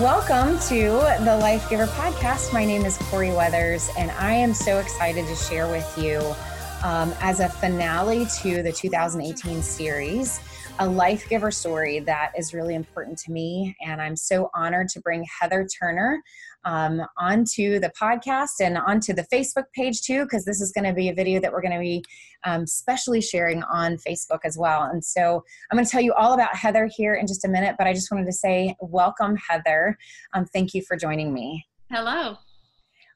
[0.00, 0.92] Welcome to
[1.24, 2.54] the Life Giver podcast.
[2.54, 6.20] My name is Corey Weathers, and I am so excited to share with you
[6.82, 10.40] um, as a finale to the 2018 series
[10.80, 13.76] a life giver story that is really important to me.
[13.86, 16.22] And I'm so honored to bring Heather Turner
[16.64, 20.92] um, onto the podcast and onto the Facebook page too, because this is going to
[20.92, 22.04] be a video that we're going to be
[22.44, 24.82] um, specially sharing on Facebook as well.
[24.82, 27.76] And so I'm going to tell you all about Heather here in just a minute,
[27.78, 29.96] but I just wanted to say welcome, Heather.
[30.34, 31.66] Um, thank you for joining me.
[31.90, 32.36] Hello.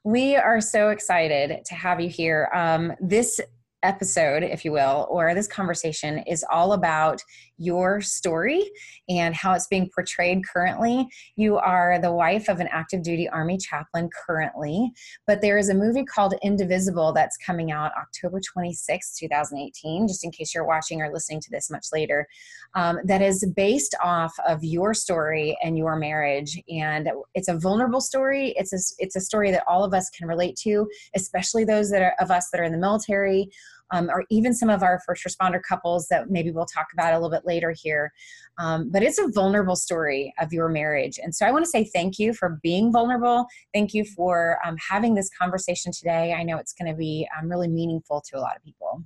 [0.03, 2.49] We are so excited to have you here.
[2.53, 3.41] Um, this
[3.81, 7.21] episode, if you will, or this conversation is all about
[7.57, 8.69] your story
[9.09, 11.07] and how it's being portrayed currently.
[11.35, 14.91] You are the wife of an active duty Army chaplain currently,
[15.27, 20.31] but there is a movie called Indivisible that's coming out October 26, 2018, just in
[20.31, 22.27] case you're watching or listening to this much later,
[22.73, 26.61] um, that is based off of your story and your marriage.
[26.69, 28.53] And it's a vulnerable story.
[28.57, 32.01] It's a, it's a story that all of us can relate to, especially those that
[32.01, 33.49] are of us that are in the military
[33.91, 37.17] um, or even some of our first responder couples that maybe we'll talk about a
[37.17, 38.11] little bit later here.
[38.57, 41.19] Um, but it's a vulnerable story of your marriage.
[41.21, 43.45] And so I want to say thank you for being vulnerable.
[43.73, 46.33] Thank you for um, having this conversation today.
[46.33, 49.03] I know it's going to be um, really meaningful to a lot of people.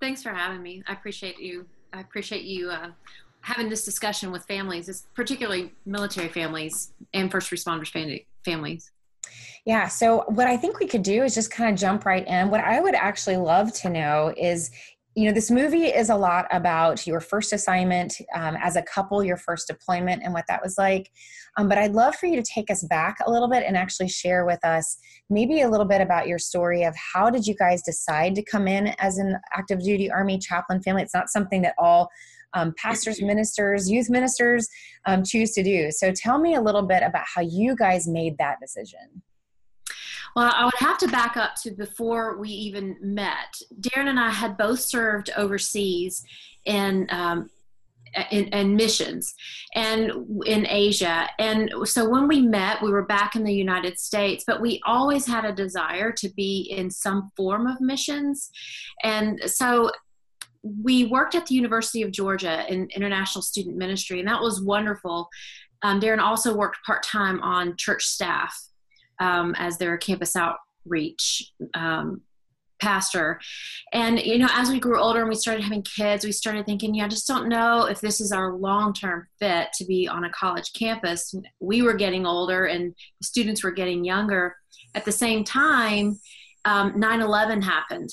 [0.00, 0.82] Thanks for having me.
[0.86, 1.66] I appreciate you.
[1.92, 2.90] I appreciate you uh,
[3.44, 7.92] having this discussion with families, it's particularly military families and first responders
[8.42, 8.90] families.
[9.66, 9.88] Yeah.
[9.88, 12.50] So, what I think we could do is just kind of jump right in.
[12.50, 14.70] What I would actually love to know is
[15.16, 19.22] you know, this movie is a lot about your first assignment um, as a couple,
[19.22, 21.08] your first deployment, and what that was like.
[21.56, 24.08] Um, but I'd love for you to take us back a little bit and actually
[24.08, 24.96] share with us
[25.30, 28.66] maybe a little bit about your story of how did you guys decide to come
[28.66, 31.02] in as an active duty Army chaplain family?
[31.02, 32.08] It's not something that all
[32.54, 34.68] um, pastors, ministers, youth ministers
[35.06, 35.90] um, choose to do.
[35.90, 39.22] So tell me a little bit about how you guys made that decision.
[40.34, 43.54] Well, I would have to back up to before we even met.
[43.80, 46.24] Darren and I had both served overseas
[46.64, 47.50] in um,
[48.30, 49.34] in, in, missions
[49.74, 50.12] and
[50.46, 51.28] in Asia.
[51.38, 55.26] And so when we met, we were back in the United States, but we always
[55.26, 58.50] had a desire to be in some form of missions.
[59.02, 59.90] And so
[60.64, 65.28] we worked at the University of Georgia in international student ministry, and that was wonderful.
[65.82, 68.58] Um, Darren also worked part time on church staff
[69.20, 72.22] um, as their campus outreach um,
[72.80, 73.40] pastor.
[73.92, 76.94] And, you know, as we grew older and we started having kids, we started thinking,
[76.94, 80.24] yeah, I just don't know if this is our long term fit to be on
[80.24, 81.34] a college campus.
[81.60, 84.56] We were getting older and the students were getting younger.
[84.94, 86.18] At the same time,
[86.64, 88.10] um, 9 11 happened.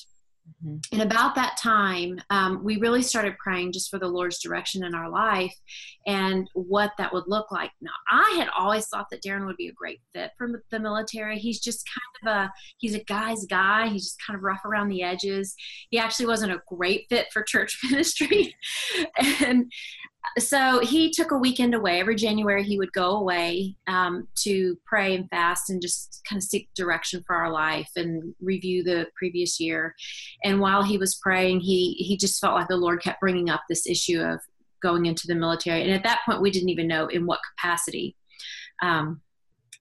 [0.65, 0.77] Mm-hmm.
[0.93, 4.93] And about that time, um, we really started praying just for the Lord's direction in
[4.93, 5.55] our life
[6.05, 7.71] and what that would look like.
[7.81, 11.37] Now, I had always thought that Darren would be a great fit for the military.
[11.39, 13.87] He's just kind of a he's a guy's guy.
[13.87, 15.55] He's just kind of rough around the edges.
[15.89, 18.55] He actually wasn't a great fit for church ministry,
[19.41, 19.71] and
[20.39, 21.99] so he took a weekend away.
[21.99, 26.43] Every January, he would go away um, to pray and fast and just kind of
[26.43, 29.95] seek direction for our life and review the previous year.
[30.43, 33.63] And while he was praying, he he just felt like the Lord kept bringing up
[33.67, 34.39] this issue of
[34.81, 35.83] going into the military.
[35.83, 38.15] And at that point, we didn't even know in what capacity.
[38.81, 39.21] Um,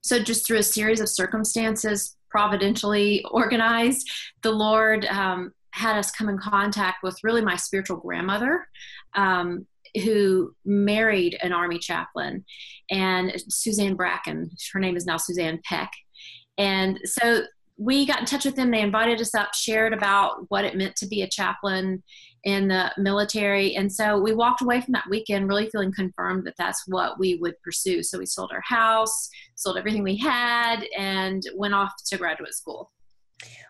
[0.01, 4.09] so just through a series of circumstances, providentially organized,
[4.41, 8.67] the Lord um, had us come in contact with really my spiritual grandmother.
[9.15, 9.67] Um,
[10.03, 12.45] who married an army chaplain,
[12.89, 14.49] and Suzanne Bracken.
[14.73, 15.91] Her name is now Suzanne Peck.
[16.57, 17.43] And so
[17.77, 18.69] we got in touch with them.
[18.69, 22.03] They invited us up, shared about what it meant to be a chaplain
[22.43, 23.75] in the military.
[23.75, 27.35] And so we walked away from that weekend really feeling confirmed that that's what we
[27.35, 28.03] would pursue.
[28.03, 32.91] So we sold our house, sold everything we had, and went off to graduate school.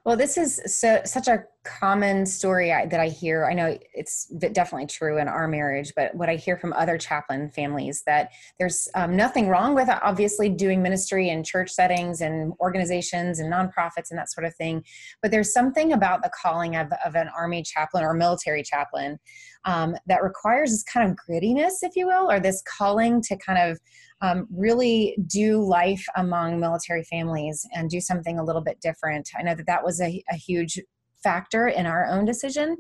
[0.05, 3.45] Well, this is so such a common story I, that I hear.
[3.45, 7.49] I know it's definitely true in our marriage, but what I hear from other chaplain
[7.49, 13.39] families that there's um, nothing wrong with obviously doing ministry in church settings and organizations
[13.39, 14.83] and nonprofits and that sort of thing.
[15.21, 19.19] But there's something about the calling of, of an army chaplain or military chaplain
[19.65, 23.71] um, that requires this kind of grittiness, if you will, or this calling to kind
[23.71, 23.79] of
[24.21, 29.29] um, really do life among military families and do something a little bit different.
[29.37, 30.79] I know that that was a, a huge
[31.23, 32.77] factor in our own decision.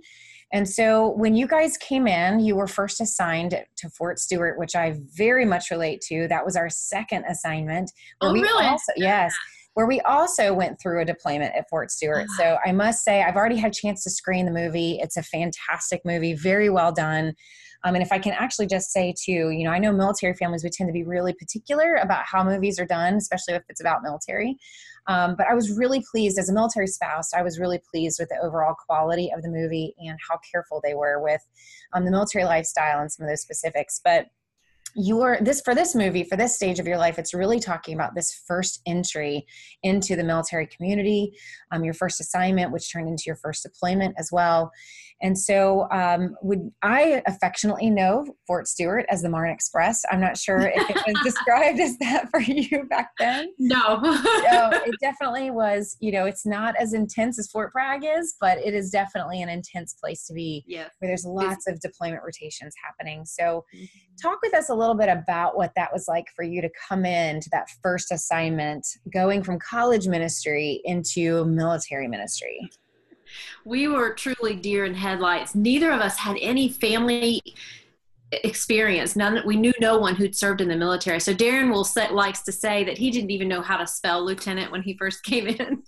[0.53, 4.75] And so when you guys came in, you were first assigned to Fort Stewart, which
[4.75, 6.27] I very much relate to.
[6.27, 7.91] That was our second assignment.
[8.19, 8.65] oh, really?
[8.65, 9.33] Also, yes.
[9.75, 12.27] Where we also went through a deployment at Fort Stewart.
[12.37, 14.99] So I must say, I've already had a chance to screen the movie.
[15.01, 17.33] It's a fantastic movie, very well done.
[17.83, 20.63] Um, and if I can actually just say too, you know, I know military families
[20.63, 24.03] would tend to be really particular about how movies are done, especially if it's about
[24.03, 24.57] military.
[25.07, 27.33] Um, but I was really pleased as a military spouse.
[27.33, 30.93] I was really pleased with the overall quality of the movie and how careful they
[30.93, 31.41] were with
[31.93, 33.99] um, the military lifestyle and some of those specifics.
[34.03, 34.27] But
[34.95, 38.15] your this for this movie for this stage of your life it's really talking about
[38.15, 39.45] this first entry
[39.83, 41.33] into the military community
[41.71, 44.71] um, your first assignment which turned into your first deployment as well
[45.21, 50.03] and so, um, would I affectionately know Fort Stewart as the Marne Express?
[50.11, 53.53] I'm not sure if it was described as that for you back then.
[53.59, 53.99] No.
[54.01, 55.95] no, it definitely was.
[55.99, 59.49] You know, it's not as intense as Fort Bragg is, but it is definitely an
[59.49, 60.63] intense place to be.
[60.67, 60.87] Yeah.
[60.99, 63.25] Where there's lots of deployment rotations happening.
[63.25, 63.85] So, mm-hmm.
[64.21, 67.05] talk with us a little bit about what that was like for you to come
[67.05, 72.69] in to that first assignment, going from college ministry into military ministry
[73.65, 75.55] we were truly deer in headlights.
[75.55, 77.41] Neither of us had any family
[78.31, 79.15] experience.
[79.15, 79.41] None.
[79.45, 81.19] We knew no one who'd served in the military.
[81.19, 84.23] So Darren will set, likes to say that he didn't even know how to spell
[84.23, 85.83] lieutenant when he first came in,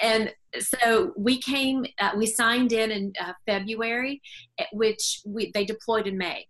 [0.00, 1.86] and so we came.
[1.98, 4.20] Uh, we signed in in uh, February,
[4.72, 6.46] which we, they deployed in May.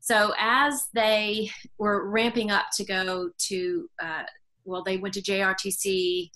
[0.00, 4.22] So as they were ramping up to go to, uh,
[4.64, 6.30] well, they went to JRTC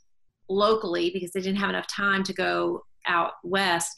[0.49, 3.91] locally because they didn't have enough time to go out west,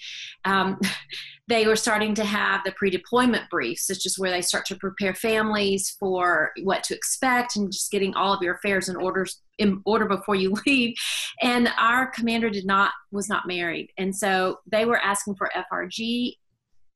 [0.45, 0.79] um,
[1.49, 5.15] they were starting to have the pre-deployment briefs, which is where they start to prepare
[5.15, 9.83] families for what to expect and just getting all of your affairs in orders in
[9.85, 10.95] order before you leave.
[11.43, 16.37] And our commander did not was not married, and so they were asking for FRG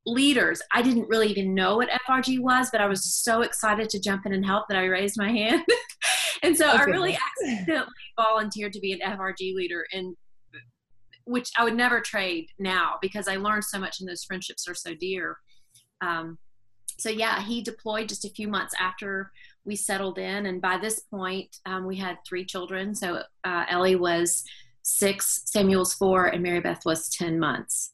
[0.09, 0.61] leaders.
[0.73, 4.27] I didn't really even know what FRG was, but I was so excited to jump
[4.27, 5.63] in and help that I raised my hand.
[6.43, 6.79] and so okay.
[6.79, 10.17] I really accidentally volunteered to be an FRG leader and
[11.25, 14.75] which I would never trade now because I learned so much and those friendships are
[14.75, 15.37] so dear.
[16.01, 16.39] Um,
[16.99, 19.31] so yeah, he deployed just a few months after
[19.65, 22.95] we settled in, and by this point, um, we had three children.
[22.95, 24.43] So uh, Ellie was
[24.83, 27.93] six, Samuel's four, and Mary Beth was ten months.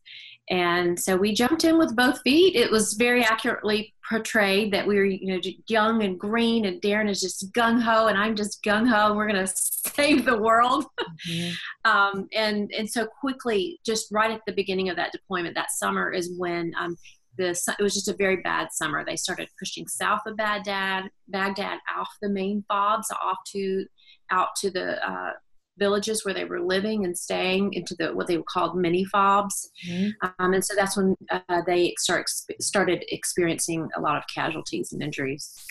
[0.51, 2.55] And so we jumped in with both feet.
[2.55, 7.09] It was very accurately portrayed that we were, you know, young and green, and Darren
[7.09, 10.39] is just gung ho, and I'm just gung ho, and we're going to save the
[10.39, 10.85] world.
[11.31, 11.91] Mm-hmm.
[11.91, 16.13] um, and and so quickly, just right at the beginning of that deployment, that summer
[16.13, 16.97] is when um,
[17.39, 19.05] the it was just a very bad summer.
[19.05, 23.87] They started pushing south of Baghdad, Baghdad off the main fobs, off to
[24.31, 25.33] out to the uh,
[25.79, 30.11] villages where they were living and staying into the what they called mini fobs mm-hmm.
[30.39, 32.29] um, and so that's when uh, they start
[32.61, 35.67] started experiencing a lot of casualties and injuries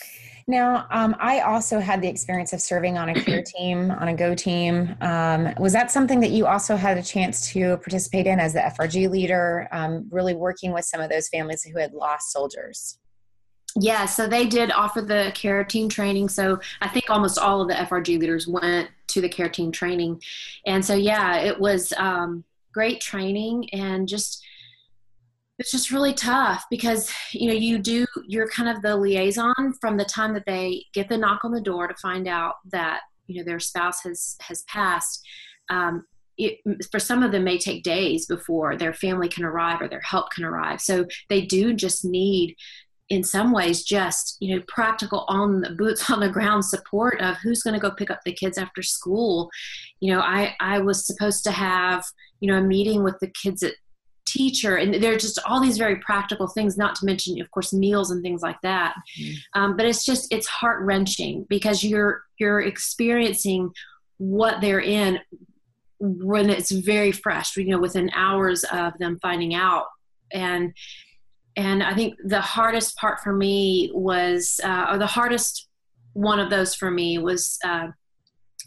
[0.46, 4.14] now um, i also had the experience of serving on a care team on a
[4.14, 8.38] go team um, was that something that you also had a chance to participate in
[8.38, 12.32] as the frg leader um, really working with some of those families who had lost
[12.32, 12.98] soldiers
[13.76, 16.28] yeah, so they did offer the care team training.
[16.28, 20.20] So I think almost all of the FRG leaders went to the care team training.
[20.66, 24.44] And so, yeah, it was um, great training and just,
[25.58, 29.96] it's just really tough because, you know, you do, you're kind of the liaison from
[29.96, 33.38] the time that they get the knock on the door to find out that, you
[33.38, 35.24] know, their spouse has, has passed.
[35.70, 36.04] Um,
[36.36, 36.58] it,
[36.90, 40.32] for some of them may take days before their family can arrive or their help
[40.32, 42.56] can arrive so they do just need
[43.14, 47.36] in some ways just you know practical on the boots on the ground support of
[47.38, 49.50] who's going to go pick up the kids after school.
[50.00, 52.04] You know i i was supposed to have
[52.40, 53.74] you know a meeting with the kids at
[54.26, 57.72] teacher and there are just all these very practical things not to mention of course
[57.72, 58.94] meals and things like that.
[59.20, 59.60] Mm-hmm.
[59.60, 63.70] um, but it's just it's heart wrenching because you're you're experiencing
[64.18, 65.20] what they're in
[65.98, 69.86] when it's very fresh you know within hours of them finding out.
[70.32, 70.74] And
[71.56, 75.68] and I think the hardest part for me was, uh, or the hardest
[76.14, 77.88] one of those for me was uh,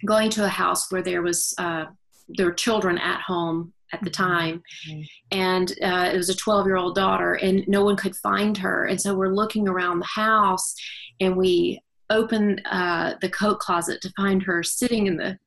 [0.05, 1.85] going to a house where there was uh,
[2.29, 4.23] there were children at home at the mm-hmm.
[4.23, 5.01] time, mm-hmm.
[5.31, 8.85] and uh, it was a 12 year old daughter, and no one could find her,
[8.85, 10.73] and so we're looking around the house,
[11.19, 15.37] and we open uh, the coat closet to find her sitting in the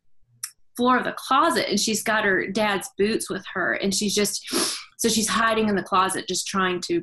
[0.76, 4.44] floor of the closet, and she's got her dad's boots with her, and she's just
[4.99, 7.02] so she's hiding in the closet, just trying to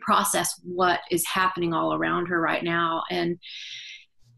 [0.00, 3.02] process what is happening all around her right now.
[3.10, 3.38] And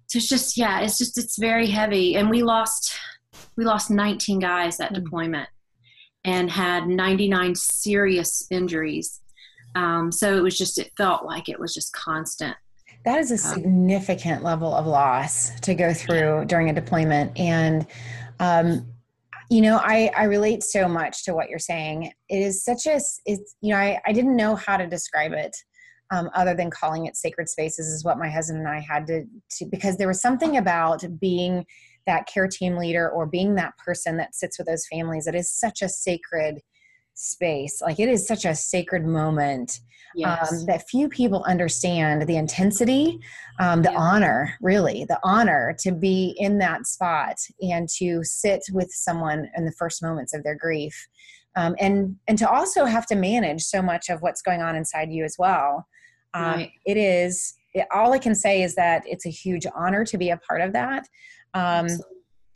[0.07, 2.17] so it's just yeah it's just it's very heavy.
[2.17, 2.99] And we lost
[3.57, 5.05] we lost 19 guys that mm-hmm.
[5.05, 5.49] deployment
[6.25, 9.21] and had 99 serious injuries.
[9.75, 12.57] Um, so it was just it felt like it was just constant.
[13.05, 17.39] That is a um, significant um, level of loss to go through during a deployment.
[17.39, 17.87] And
[18.41, 18.87] um,
[19.51, 22.13] you know I, I relate so much to what you're saying.
[22.29, 25.57] It is such a it's you know i, I didn't know how to describe it
[26.11, 29.25] um, other than calling it sacred spaces is what my husband and i had to,
[29.59, 31.65] to because there was something about being
[32.07, 35.51] that care team leader or being that person that sits with those families it is
[35.51, 36.61] such a sacred
[37.19, 39.81] space like it is such a sacred moment
[40.17, 40.53] um, yes.
[40.53, 43.19] um, that few people understand the intensity
[43.59, 43.99] um, the yeah.
[43.99, 49.65] honor really the honor to be in that spot and to sit with someone in
[49.65, 51.09] the first moments of their grief
[51.57, 55.11] um, and and to also have to manage so much of what's going on inside
[55.11, 55.87] you as well
[56.35, 56.71] um, right.
[56.87, 60.31] it is it, all i can say is that it's a huge honor to be
[60.31, 61.09] a part of that
[61.55, 61.89] um,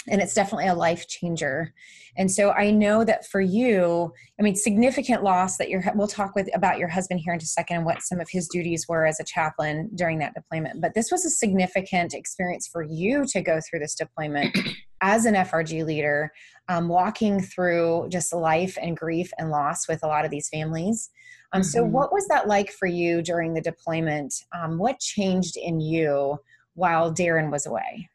[0.09, 1.73] and it's definitely a life changer.
[2.17, 6.35] And so i know that for you i mean significant loss that you're we'll talk
[6.35, 9.07] with about your husband here in a second and what some of his duties were
[9.07, 13.41] as a chaplain during that deployment but this was a significant experience for you to
[13.41, 14.57] go through this deployment
[15.01, 16.31] as an frg leader
[16.69, 21.11] um, walking through just life and grief and loss with a lot of these families.
[21.53, 21.69] Um, mm-hmm.
[21.69, 24.33] so what was that like for you during the deployment?
[24.57, 26.39] Um, what changed in you
[26.75, 28.09] while darren was away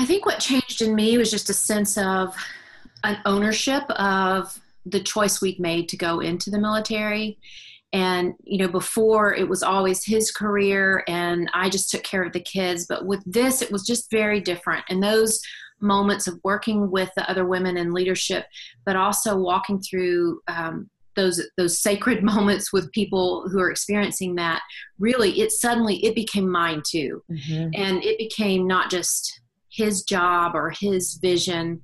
[0.00, 2.34] I think what changed in me was just a sense of
[3.04, 7.36] an ownership of the choice we'd made to go into the military.
[7.92, 12.32] And, you know, before it was always his career and I just took care of
[12.32, 12.86] the kids.
[12.86, 14.84] But with this, it was just very different.
[14.88, 15.38] And those
[15.82, 18.46] moments of working with the other women in leadership,
[18.86, 24.62] but also walking through um, those those sacred moments with people who are experiencing that
[24.98, 27.68] really it suddenly it became mine too mm-hmm.
[27.74, 29.40] and it became not just
[29.80, 31.80] his job or his vision.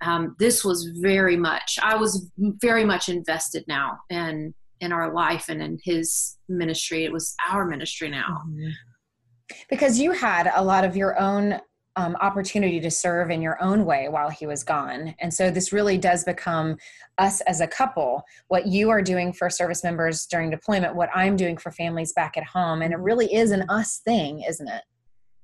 [0.00, 5.46] Um, this was very much, I was very much invested now in, in our life
[5.48, 7.04] and in his ministry.
[7.04, 8.42] It was our ministry now.
[8.46, 8.70] Mm-hmm.
[9.70, 11.60] Because you had a lot of your own
[11.96, 15.16] um, opportunity to serve in your own way while he was gone.
[15.18, 16.76] And so this really does become
[17.16, 21.34] us as a couple, what you are doing for service members during deployment, what I'm
[21.34, 22.82] doing for families back at home.
[22.82, 24.82] And it really is an us thing, isn't it?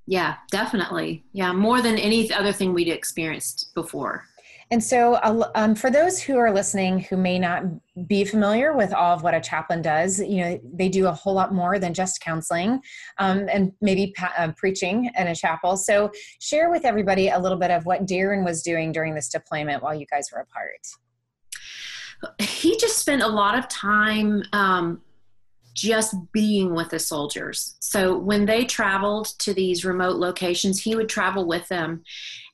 [0.06, 1.24] Yeah, definitely.
[1.32, 4.24] Yeah, more than any other thing we'd experienced before.
[4.70, 5.18] And so,
[5.54, 7.64] um, for those who are listening who may not
[8.08, 11.34] be familiar with all of what a chaplain does, you know, they do a whole
[11.34, 12.80] lot more than just counseling
[13.18, 15.76] um, and maybe pa- uh, preaching in a chapel.
[15.76, 19.82] So, share with everybody a little bit of what Darren was doing during this deployment
[19.82, 20.86] while you guys were apart.
[22.40, 25.02] He just spent a lot of time um,
[25.74, 27.76] just being with the soldiers.
[27.80, 32.02] So when they traveled to these remote locations, he would travel with them,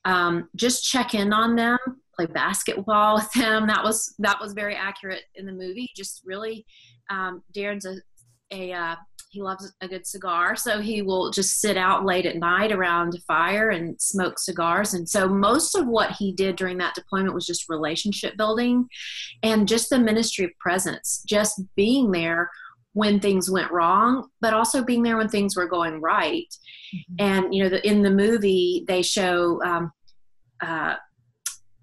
[0.04, 1.78] um, just check in on them,
[2.16, 3.66] play basketball with them.
[3.66, 5.90] That was that was very accurate in the movie.
[5.94, 6.66] Just really,
[7.10, 7.96] um, Darren's a,
[8.52, 8.96] a uh,
[9.30, 13.14] he loves a good cigar, so he will just sit out late at night around
[13.14, 14.92] a fire and smoke cigars.
[14.92, 18.88] And so most of what he did during that deployment was just relationship building
[19.44, 22.50] and just the ministry of presence, just being there
[22.92, 26.52] when things went wrong, but also being there when things were going right.
[26.94, 27.14] Mm-hmm.
[27.18, 29.92] And you know, the, in the movie, they show um,
[30.60, 30.96] uh,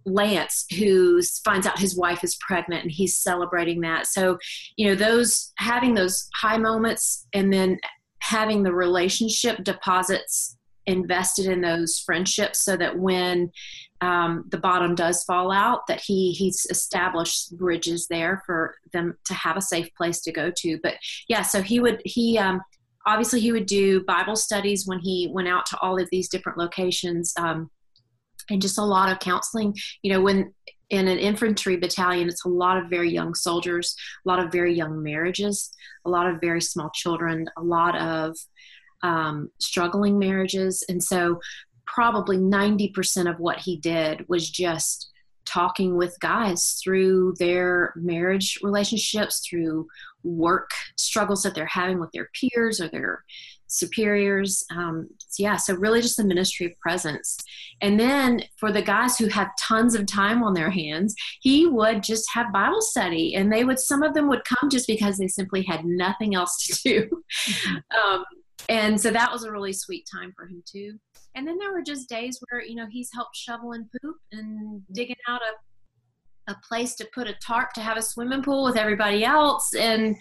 [0.06, 4.08] Lance who finds out his wife is pregnant, and he's celebrating that.
[4.08, 4.38] So,
[4.76, 7.78] you know, those having those high moments, and then
[8.22, 13.52] having the relationship deposits invested in those friendships, so that when
[14.02, 19.34] um, the bottom does fall out that he he's established bridges there for them to
[19.34, 20.80] have a safe place to go to.
[20.84, 20.96] But
[21.28, 22.62] yeah so he would he um,
[23.06, 26.58] obviously he would do bible studies when he went out to all of these different
[26.58, 27.70] locations um,
[28.50, 29.76] and just a lot of counseling.
[30.04, 30.54] You know when
[30.90, 33.94] in an infantry battalion it's a lot of very young soldiers
[34.26, 35.70] a lot of very young marriages
[36.06, 38.38] a lot of very small children a lot of
[39.04, 40.84] um, struggling marriages.
[40.90, 41.40] And so
[41.88, 45.12] probably 90% of what he did was just
[45.46, 49.88] talking with guys through their marriage relationships, through
[50.24, 53.24] work struggles that they're having with their peers or their
[53.68, 54.64] superiors.
[54.72, 57.38] Um, so yeah, so really just the ministry of presence.
[57.82, 62.04] And then for the guys who have tons of time on their hands, he would
[62.04, 63.80] just have Bible study, and they would.
[63.80, 67.24] Some of them would come just because they simply had nothing else to do.
[67.50, 67.78] Mm-hmm.
[68.08, 68.24] Um,
[68.70, 71.00] and so that was a really sweet time for him too.
[71.38, 75.18] And then there were just days where, you know, he's helped shoveling poop and digging
[75.28, 79.24] out a, a place to put a tarp to have a swimming pool with everybody
[79.24, 79.76] else.
[79.76, 80.16] And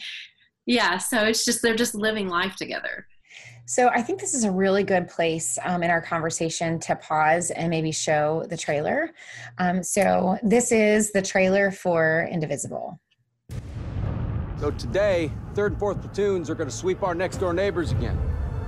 [0.67, 3.07] yeah, so it's just, they're just living life together.
[3.65, 7.51] So I think this is a really good place um, in our conversation to pause
[7.51, 9.11] and maybe show the trailer.
[9.57, 13.01] Um, so this is the trailer for Indivisible.
[14.61, 18.19] So today, 3rd and 4th platoons are going to sweep our next door neighbors again.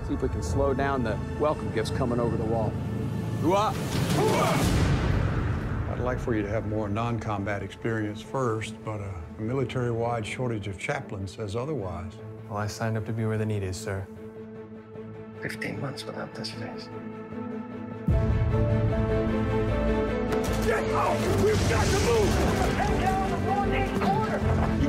[0.08, 2.72] See if we can slow down the welcome gifts coming over the wall.
[3.42, 3.74] Hooah!
[5.92, 10.66] I'd like for you to have more non-combat experience first, but a, a military-wide shortage
[10.66, 12.12] of chaplains says otherwise.
[12.48, 14.06] Well, I signed up to be where the need is, sir.
[15.42, 16.88] 15 months without this face.
[20.64, 21.20] Get out!
[21.44, 22.34] We've got to move!
[22.76, 24.17] Head down the northeast corner!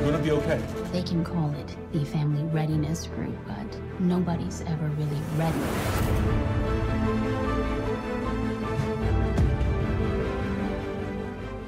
[0.00, 0.58] You're gonna be okay.
[0.92, 5.58] They can call it the family readiness group, but nobody's ever really ready.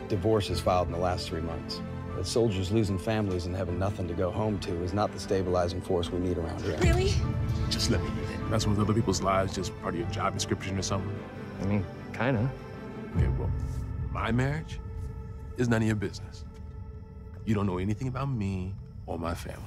[0.08, 1.82] Divorce is filed in the last three months.
[2.16, 5.82] But soldiers losing families and having nothing to go home to is not the stabilizing
[5.82, 6.78] force we need around here.
[6.78, 7.12] Really?
[7.68, 8.50] Just let me in.
[8.50, 11.14] Messing with other people's lives just part of your job description or something.
[11.60, 11.84] I mean,
[12.14, 12.50] kinda.
[13.14, 13.50] Okay, well,
[14.10, 14.80] my marriage
[15.58, 16.46] is none of your business.
[17.44, 18.72] You don't know anything about me
[19.04, 19.62] or my family.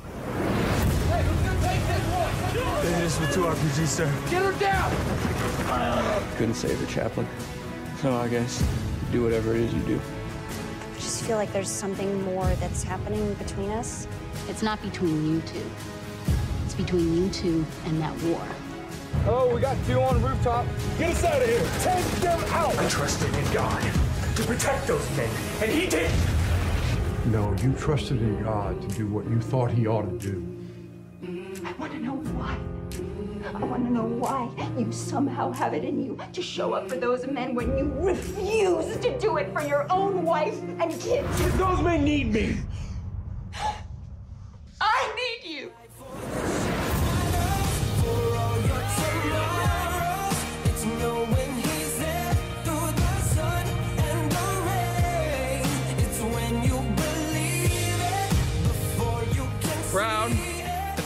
[1.09, 2.85] Hey, who's gonna take this one?
[2.85, 4.13] It is with two RPGs, sir.
[4.29, 6.37] Get her down!
[6.37, 7.27] Couldn't save her, Chaplain.
[8.01, 8.63] So I guess
[9.11, 9.99] do whatever it is you do.
[9.99, 14.07] I just feel like there's something more that's happening between us.
[14.47, 15.69] It's not between you two.
[16.63, 18.41] It's between you two and that war.
[19.27, 20.65] Oh, we got two on the rooftop.
[20.97, 21.67] Get us out of here!
[21.81, 22.77] Take them out!
[22.77, 23.81] I trusted in God
[24.35, 25.29] to protect those men,
[25.61, 26.11] and he did!
[27.27, 30.45] No, you trusted in God to do what you thought he ought to do.
[31.65, 32.55] I want to know why.
[33.55, 36.97] I want to know why you somehow have it in you to show up for
[36.97, 41.57] those men when you refuse to do it for your own wife and kids.
[41.57, 42.57] Those men need me!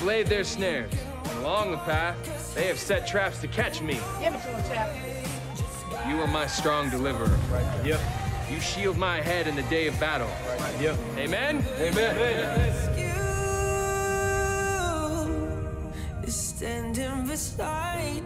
[0.09, 0.91] Laid their snares,
[1.25, 2.17] and along the path,
[2.55, 3.93] they have set traps to catch me.
[4.19, 4.89] Give it to him, Chap.
[6.07, 7.37] You are my strong deliverer.
[7.51, 7.85] Right.
[7.85, 7.99] Yep.
[8.49, 10.31] You shield my head in the day of battle.
[10.47, 10.81] Right.
[10.81, 10.97] Yep.
[11.17, 11.63] Amen?
[11.77, 13.05] Amen.
[16.27, 18.23] Standing beside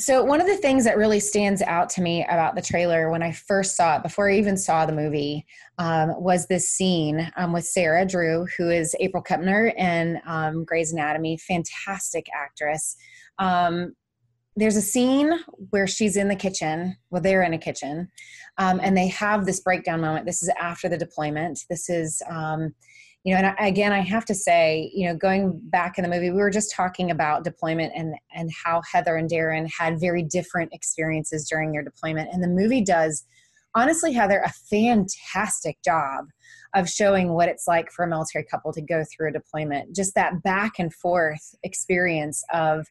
[0.00, 3.22] So, one of the things that really stands out to me about the trailer when
[3.22, 5.44] I first saw it, before I even saw the movie,
[5.76, 10.94] um, was this scene um, with Sarah Drew, who is April Kepner in um, Grey's
[10.94, 12.96] Anatomy, fantastic actress.
[13.38, 13.94] Um,
[14.56, 18.08] there's a scene where she's in the kitchen, well, they're in a kitchen,
[18.56, 20.24] um, and they have this breakdown moment.
[20.24, 21.66] This is after the deployment.
[21.68, 22.74] This is um,
[23.24, 26.08] you know and I, again i have to say you know going back in the
[26.08, 30.22] movie we were just talking about deployment and and how heather and darren had very
[30.22, 32.30] different experiences during their deployment.
[32.32, 33.24] And the movie does
[33.74, 36.26] honestly heather a fantastic job
[36.74, 39.94] of showing what it's like for a military couple to go through a deployment.
[39.94, 42.86] Just that back and forth experience of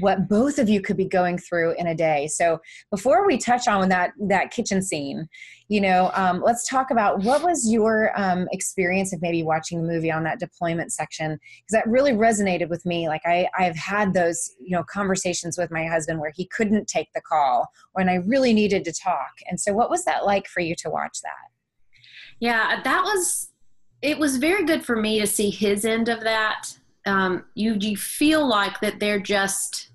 [0.00, 2.26] what both of you could be going through in a day.
[2.28, 5.28] So before we touch on that that kitchen scene
[5.68, 9.88] you know um, let's talk about what was your um, experience of maybe watching the
[9.88, 11.30] movie on that deployment section?
[11.32, 13.08] Because that really resonated with me.
[13.08, 17.08] Like I, i've had those you know conversations with my husband where he couldn't take
[17.14, 19.32] the call when i really needed to talk.
[19.48, 21.53] And so what was that like for you to watch that
[22.44, 23.48] yeah that was
[24.02, 26.76] it was very good for me to see his end of that.
[27.06, 29.88] Um, you you feel like that they're just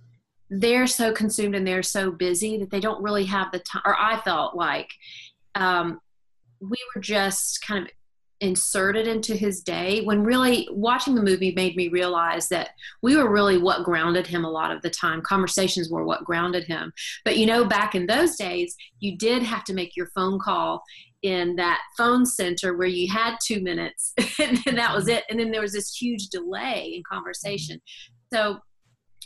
[0.50, 3.96] they're so consumed and they're so busy that they don't really have the time or
[4.00, 4.90] i felt like
[5.54, 6.02] um,
[6.60, 7.92] we were just kind of
[8.42, 12.70] inserted into his day when really watching the movie made me realize that
[13.02, 15.22] we were really what grounded him a lot of the time.
[15.22, 16.94] Conversations were what grounded him.
[17.26, 20.84] But you know back in those days you did have to make your phone call
[21.22, 25.24] in that phone center where you had two minutes and that was it.
[25.30, 27.82] And then there was this huge delay in conversation.
[28.32, 28.60] So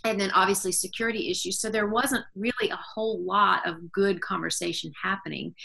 [0.05, 1.59] and then obviously security issues.
[1.59, 5.55] So there wasn't really a whole lot of good conversation happening.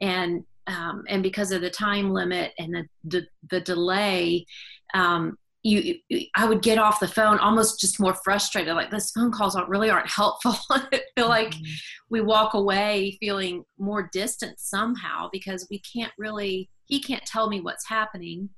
[0.00, 4.46] And um, and because of the time limit and the the, the delay
[4.94, 5.96] um, you,
[6.34, 8.74] I would get off the phone almost just more frustrated.
[8.74, 10.56] Like this phone calls aren't really aren't helpful.
[10.70, 11.70] I feel like mm-hmm.
[12.08, 16.70] we walk away feeling more distant somehow because we can't really.
[16.86, 18.48] He can't tell me what's happening,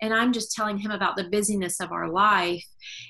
[0.00, 2.64] and I'm just telling him about the busyness of our life,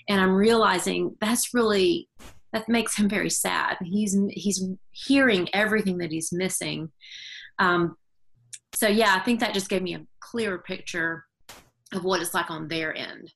[0.09, 2.09] and I'm realizing that's really
[2.53, 3.77] that makes him very sad.
[3.83, 6.91] He's he's hearing everything that he's missing.
[7.59, 7.97] Um,
[8.75, 11.25] so yeah, I think that just gave me a clearer picture
[11.93, 13.33] of what it's like on their end.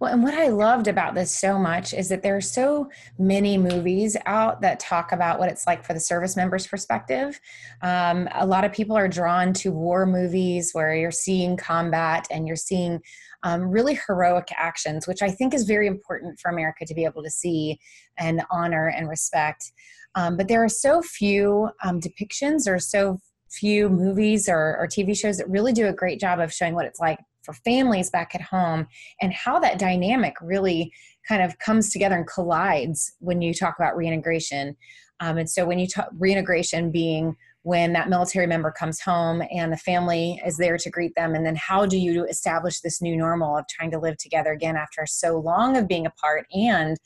[0.00, 3.56] Well, and what I loved about this so much is that there are so many
[3.56, 7.40] movies out that talk about what it's like for the service members' perspective.
[7.82, 12.46] Um, a lot of people are drawn to war movies where you're seeing combat and
[12.46, 13.00] you're seeing
[13.44, 17.22] um, really heroic actions, which I think is very important for America to be able
[17.22, 17.78] to see
[18.18, 19.72] and honor and respect.
[20.14, 23.18] Um, but there are so few um, depictions or so
[23.50, 26.86] few movies or, or TV shows that really do a great job of showing what
[26.86, 28.86] it's like for families back at home
[29.20, 30.92] and how that dynamic really
[31.28, 34.76] kind of comes together and collides when you talk about reintegration.
[35.20, 39.72] Um, and so when you talk reintegration being when that military member comes home and
[39.72, 43.16] the family is there to greet them and then how do you establish this new
[43.16, 46.98] normal of trying to live together again after so long of being apart and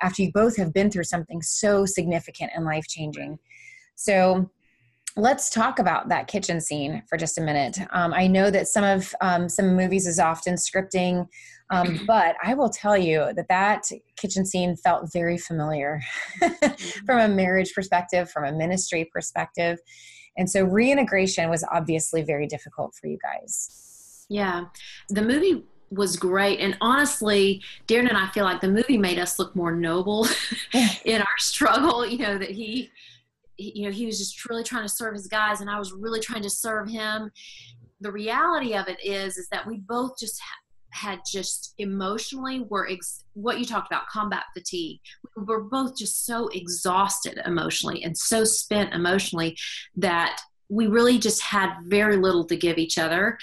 [0.00, 3.38] after you both have been through something so significant and life changing
[3.96, 4.48] so
[5.18, 7.76] let's talk about that kitchen scene for just a minute.
[7.90, 11.26] Um, I know that some of um, some movies is often scripting,
[11.70, 13.82] um, but I will tell you that that
[14.16, 16.00] kitchen scene felt very familiar
[17.04, 19.78] from a marriage perspective, from a ministry perspective,
[20.36, 24.24] and so reintegration was obviously very difficult for you guys.
[24.28, 24.66] Yeah,
[25.08, 29.38] the movie was great and honestly darren and i feel like the movie made us
[29.38, 30.28] look more noble
[31.06, 32.90] in our struggle you know that he
[33.58, 36.20] you know he was just really trying to serve his guys and i was really
[36.20, 37.30] trying to serve him.
[38.00, 40.40] The reality of it is is that we both just
[40.90, 45.00] had just emotionally were ex- what you talked about combat fatigue.
[45.36, 49.56] We were both just so exhausted emotionally and so spent emotionally
[49.96, 53.38] that we really just had very little to give each other.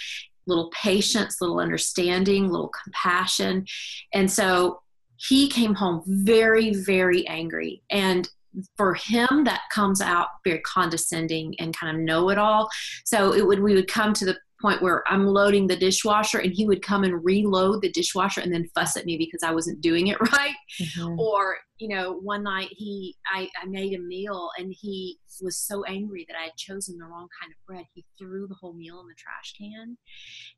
[0.47, 3.65] Little patience little understanding little compassion.
[4.13, 4.81] And so
[5.17, 7.83] he came home very very angry.
[7.89, 8.29] And
[8.77, 12.69] for him that comes out very condescending and kind of know it all
[13.03, 16.53] so it would we would come to the point where I'm loading the dishwasher and
[16.53, 19.81] he would come and reload the dishwasher and then fuss at me because I wasn't
[19.81, 20.55] doing it right.
[20.81, 21.19] Mm-hmm.
[21.19, 25.83] Or, you know, one night he I, I made a meal and he was so
[25.85, 27.85] angry that I had chosen the wrong kind of bread.
[27.93, 29.97] He threw the whole meal in the trash can.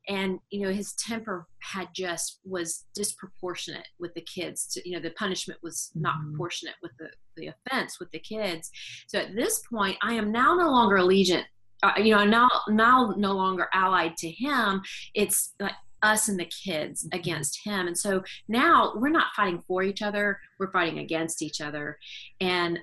[0.08, 4.66] And, you know, his temper had just was disproportionate with the kids.
[4.74, 6.30] To, you know, the punishment was not mm-hmm.
[6.30, 8.70] proportionate with the, the offense with the kids.
[9.08, 11.44] So at this point I am now no longer allegiant
[11.82, 14.82] uh, you know now now no longer allied to him
[15.14, 17.18] it's like us and the kids mm-hmm.
[17.18, 17.86] against him.
[17.88, 21.98] And so now we're not fighting for each other we're fighting against each other.
[22.40, 22.78] And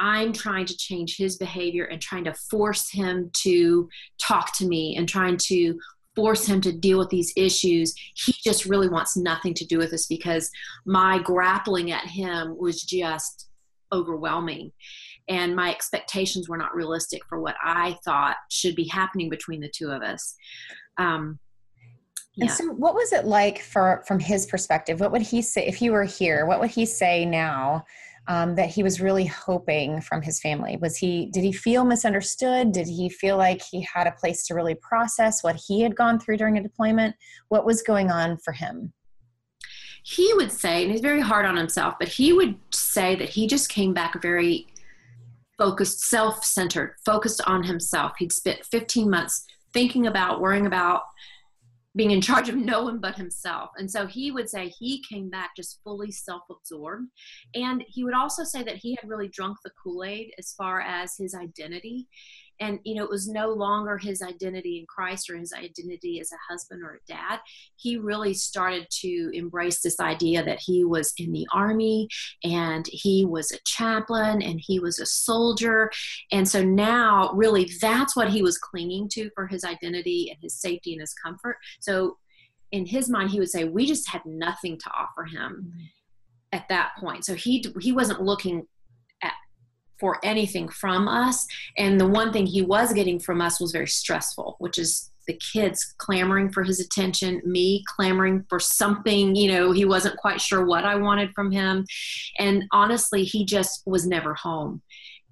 [0.00, 4.94] i'm trying to change his behavior and trying to force him to talk to me
[4.96, 5.76] and trying to
[6.14, 7.94] force him to deal with these issues.
[8.14, 10.50] He just really wants nothing to do with this because
[10.84, 13.48] my grappling at him was just
[13.92, 14.72] overwhelming
[15.28, 19.68] and my expectations were not realistic for what I thought should be happening between the
[19.68, 20.34] two of us.
[20.96, 21.38] Um,
[22.34, 22.44] yeah.
[22.44, 25.00] And so, what was it like for from his perspective?
[25.00, 26.46] What would he say if he were here?
[26.46, 27.84] What would he say now
[28.28, 30.76] um, that he was really hoping from his family?
[30.76, 32.72] Was he did he feel misunderstood?
[32.72, 36.20] Did he feel like he had a place to really process what he had gone
[36.20, 37.16] through during a deployment?
[37.48, 38.92] What was going on for him?
[40.04, 43.46] He would say, and he's very hard on himself, but he would say that he
[43.46, 44.68] just came back very
[45.58, 48.12] focused, self centered, focused on himself.
[48.18, 51.02] He'd spent 15 months thinking about, worrying about,
[51.96, 53.70] being in charge of no one but himself.
[53.76, 57.08] And so he would say he came back just fully self absorbed.
[57.54, 60.80] And he would also say that he had really drunk the Kool Aid as far
[60.80, 62.06] as his identity
[62.60, 66.32] and you know it was no longer his identity in christ or his identity as
[66.32, 67.40] a husband or a dad.
[67.76, 72.08] He really started to embrace this idea that he was in the army
[72.44, 75.90] and he was a chaplain and he was a soldier.
[76.32, 80.54] And so now really that's what he was clinging to for his identity and his
[80.54, 81.56] safety and his comfort.
[81.80, 82.18] So
[82.72, 85.84] in his mind he would say we just had nothing to offer him mm-hmm.
[86.52, 87.24] at that point.
[87.24, 88.66] So he he wasn't looking
[90.00, 91.46] for anything from us.
[91.76, 95.38] And the one thing he was getting from us was very stressful, which is the
[95.52, 100.64] kids clamoring for his attention, me clamoring for something, you know, he wasn't quite sure
[100.64, 101.84] what I wanted from him.
[102.38, 104.82] And honestly, he just was never home.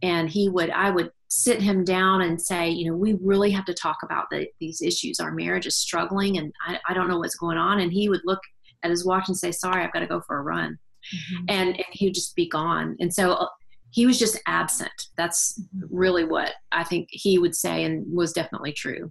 [0.03, 3.65] And he would, I would sit him down and say, you know, we really have
[3.65, 5.19] to talk about the, these issues.
[5.19, 7.81] Our marriage is struggling and I, I don't know what's going on.
[7.81, 8.41] And he would look
[8.83, 10.79] at his watch and say, sorry, I've got to go for a run.
[11.15, 11.45] Mm-hmm.
[11.49, 12.97] And, and he would just be gone.
[13.01, 13.49] And so uh,
[13.97, 15.09] he was just absent.
[15.17, 15.59] That's
[15.91, 19.11] really what I think he would say and was definitely true.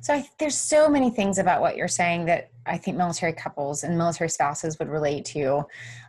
[0.00, 3.84] So I, there's so many things about what you're saying that I think military couples
[3.84, 5.64] and military spouses would relate to.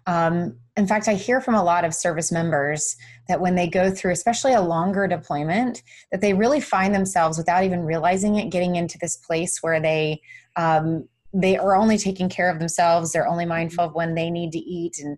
[0.06, 2.96] Um, in fact, I hear from a lot of service members
[3.28, 7.66] that when they go through, especially a longer deployment, that they really find themselves without
[7.66, 10.22] even realizing it, getting into this place where they
[10.56, 13.12] um, they are only taking care of themselves.
[13.12, 15.18] They're only mindful of when they need to eat and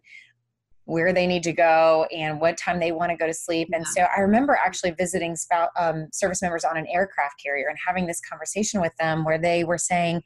[0.89, 3.69] where they need to go and what time they want to go to sleep.
[3.71, 7.77] And so I remember actually visiting spout, um, service members on an aircraft carrier and
[7.85, 10.23] having this conversation with them where they were saying,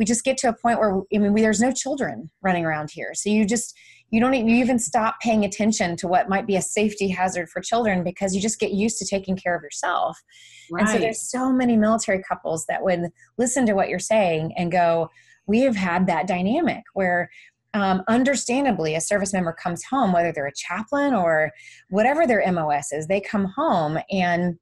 [0.00, 2.90] we just get to a point where i mean we, there's no children running around
[2.90, 3.76] here so you just
[4.08, 7.50] you don't even, you even stop paying attention to what might be a safety hazard
[7.50, 10.18] for children because you just get used to taking care of yourself
[10.70, 10.80] right.
[10.80, 14.72] and so there's so many military couples that would listen to what you're saying and
[14.72, 15.10] go
[15.46, 17.28] we have had that dynamic where
[17.74, 21.50] um, understandably a service member comes home whether they're a chaplain or
[21.88, 24.58] whatever their mos is they come home and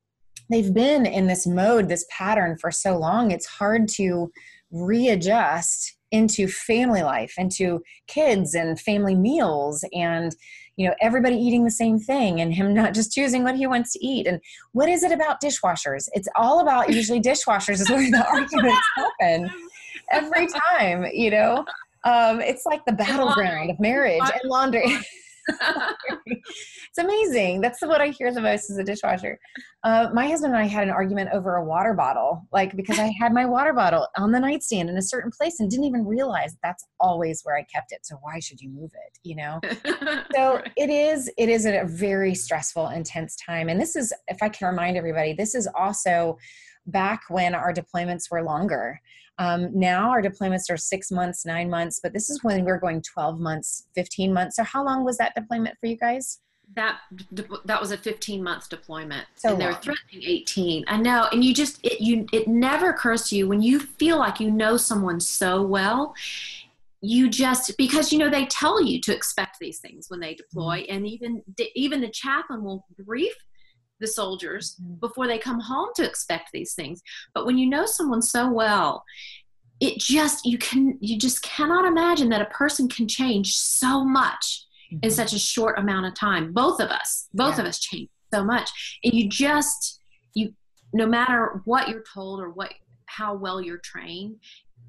[0.50, 4.30] they've been in this mode this pattern for so long it's hard to
[4.70, 10.34] readjust into family life into kids and family meals and
[10.78, 13.92] you know everybody eating the same thing and him not just choosing what he wants
[13.92, 14.26] to eat.
[14.26, 14.40] And
[14.72, 16.08] what is it about dishwashers?
[16.12, 19.50] It's all about usually dishwashers is where the arguments happen
[20.10, 21.64] every time you know
[22.04, 24.96] um, it's like the battleground of marriage and laundry
[26.26, 27.60] it's amazing.
[27.60, 29.38] That's what I hear the most as a dishwasher.
[29.82, 33.12] Uh, my husband and I had an argument over a water bottle, like because I
[33.18, 36.56] had my water bottle on the nightstand in a certain place and didn't even realize
[36.62, 38.00] that's always where I kept it.
[38.02, 39.18] So why should you move it?
[39.22, 39.60] You know.
[40.34, 40.72] so right.
[40.76, 41.30] it is.
[41.38, 45.32] It is a very stressful, intense time, and this is, if I can remind everybody,
[45.32, 46.38] this is also
[46.86, 49.00] back when our deployments were longer.
[49.38, 53.02] Um, now our deployments are six months, nine months, but this is when we're going
[53.02, 54.56] 12 months, 15 months.
[54.56, 56.40] So how long was that deployment for you guys?
[56.76, 56.98] That
[57.64, 60.84] that was a 15 month deployment, so and they're threatening 18.
[60.86, 64.18] I know, and you just it you it never occurs to you when you feel
[64.18, 66.14] like you know someone so well,
[67.00, 70.82] you just because you know they tell you to expect these things when they deploy,
[70.82, 70.94] mm-hmm.
[70.94, 71.42] and even
[71.74, 73.34] even the chaplain will brief
[74.00, 74.94] the soldiers mm-hmm.
[74.94, 77.02] before they come home to expect these things.
[77.34, 79.04] But when you know someone so well,
[79.80, 84.66] it just you can you just cannot imagine that a person can change so much
[84.92, 84.98] mm-hmm.
[85.02, 86.52] in such a short amount of time.
[86.52, 87.62] Both of us, both yeah.
[87.62, 88.98] of us change so much.
[89.04, 90.00] And you just
[90.34, 90.54] you
[90.92, 92.72] no matter what you're told or what
[93.06, 94.36] how well you're trained,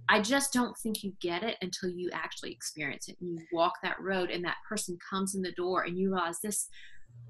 [0.10, 3.18] I just don't think you get it until you actually experience it.
[3.22, 6.40] And you walk that road and that person comes in the door and you realize
[6.42, 6.68] this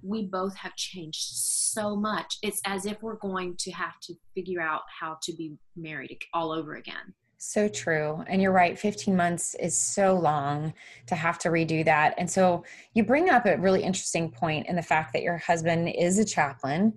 [0.03, 2.37] we both have changed so much.
[2.41, 6.51] It's as if we're going to have to figure out how to be married all
[6.51, 7.13] over again.
[7.41, 8.21] So true.
[8.27, 10.73] And you're right, 15 months is so long
[11.07, 12.13] to have to redo that.
[12.17, 15.87] And so you bring up a really interesting point in the fact that your husband
[15.97, 16.93] is a chaplain.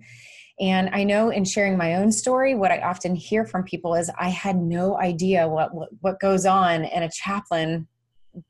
[0.59, 4.11] And I know in sharing my own story, what I often hear from people is
[4.19, 7.87] I had no idea what what, what goes on in a chaplain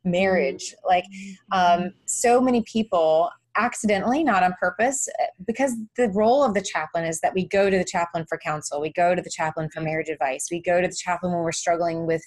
[0.04, 0.74] marriage.
[0.86, 1.06] Like
[1.52, 7.06] um, so many people accidentally, not on purpose, uh, because the role of the chaplain
[7.06, 9.82] is that we go to the chaplain for counsel, we go to the chaplain for
[9.82, 12.24] marriage advice, we go to the chaplain when we're struggling with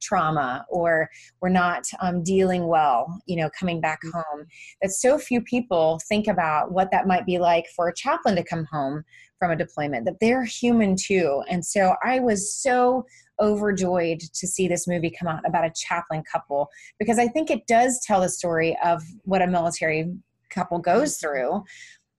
[0.00, 1.08] trauma or
[1.40, 4.18] we're not um, dealing well, you know, coming back mm-hmm.
[4.18, 4.46] home.
[4.82, 8.44] That so few people think about what that might be like for a chaplain to
[8.44, 9.04] come home
[9.38, 11.42] from a deployment, that they're human too.
[11.48, 13.06] And so I was so
[13.40, 17.66] overjoyed to see this movie come out about a chaplain couple because I think it
[17.66, 20.12] does tell the story of what a military
[20.50, 21.64] couple goes through,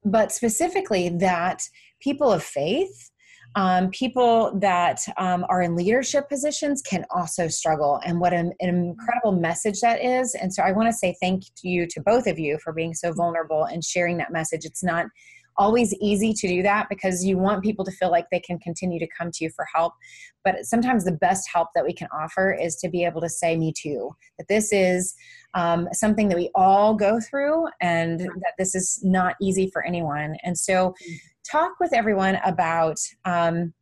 [0.03, 1.63] but specifically that
[1.99, 3.11] people of faith
[3.55, 8.69] um, people that um, are in leadership positions can also struggle and what an, an
[8.69, 12.39] incredible message that is and so i want to say thank you to both of
[12.39, 14.65] you for being so vulnerable and sharing that message.
[14.65, 15.05] It's not
[15.57, 18.99] always easy to do that because you want people to feel like they can continue
[18.99, 19.93] to come to you for help.
[20.43, 23.55] But sometimes the best help that we can offer is to be able to say,
[23.55, 25.13] Me too, that this is
[25.53, 30.35] um, something that we all go through and that this is not easy for anyone.
[30.43, 30.93] And so,
[31.49, 32.97] talk with everyone about.
[33.25, 33.73] Um,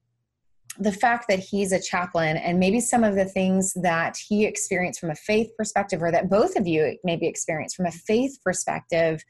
[0.78, 5.00] the fact that he's a chaplain and maybe some of the things that he experienced
[5.00, 9.22] from a faith perspective or that both of you maybe experienced from a faith perspective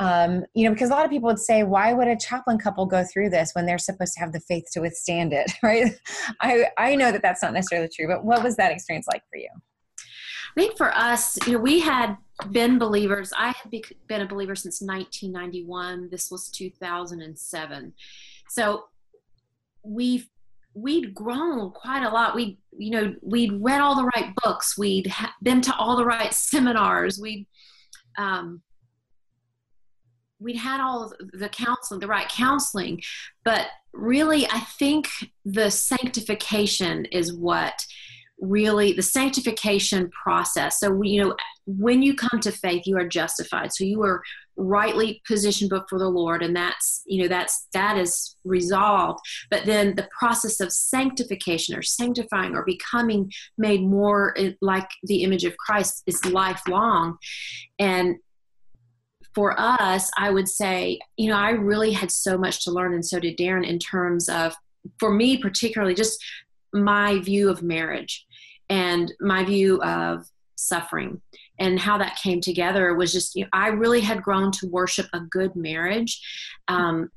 [0.00, 2.86] um, you know, because a lot of people would say, why would a chaplain couple
[2.86, 5.92] go through this when they're supposed to have the faith to withstand it, right?
[6.40, 9.36] I, I know that that's not necessarily true, but what was that experience like for
[9.36, 9.48] you?
[9.98, 12.16] I think for us, you know, we had
[12.50, 13.30] been believers.
[13.36, 13.70] I had
[14.08, 16.08] been a believer since 1991.
[16.10, 17.92] This was 2007.
[18.48, 18.84] So
[19.84, 20.28] we've
[20.72, 22.34] we'd grown quite a lot.
[22.34, 24.78] We, you know, we'd read all the right books.
[24.78, 27.20] We'd ha- been to all the right seminars.
[27.20, 27.46] We'd
[28.16, 28.62] um,
[30.40, 33.00] we'd had all the counseling, the right counseling,
[33.44, 35.08] but really, I think
[35.44, 37.84] the sanctification is what
[38.40, 40.80] really the sanctification process.
[40.80, 43.72] So, you know, when you come to faith, you are justified.
[43.72, 44.22] So you are
[44.56, 49.20] rightly positioned before the Lord, and that's you know that's that is resolved.
[49.50, 55.44] But then the process of sanctification or sanctifying or becoming made more like the image
[55.44, 57.16] of Christ is lifelong,
[57.78, 58.16] and
[59.34, 63.04] for us, I would say, you know, I really had so much to learn, and
[63.04, 64.54] so did Darren, in terms of,
[64.98, 66.22] for me particularly, just
[66.72, 68.26] my view of marriage
[68.68, 71.20] and my view of suffering
[71.58, 75.06] and how that came together was just you know, i really had grown to worship
[75.12, 76.20] a good marriage
[76.68, 77.10] um,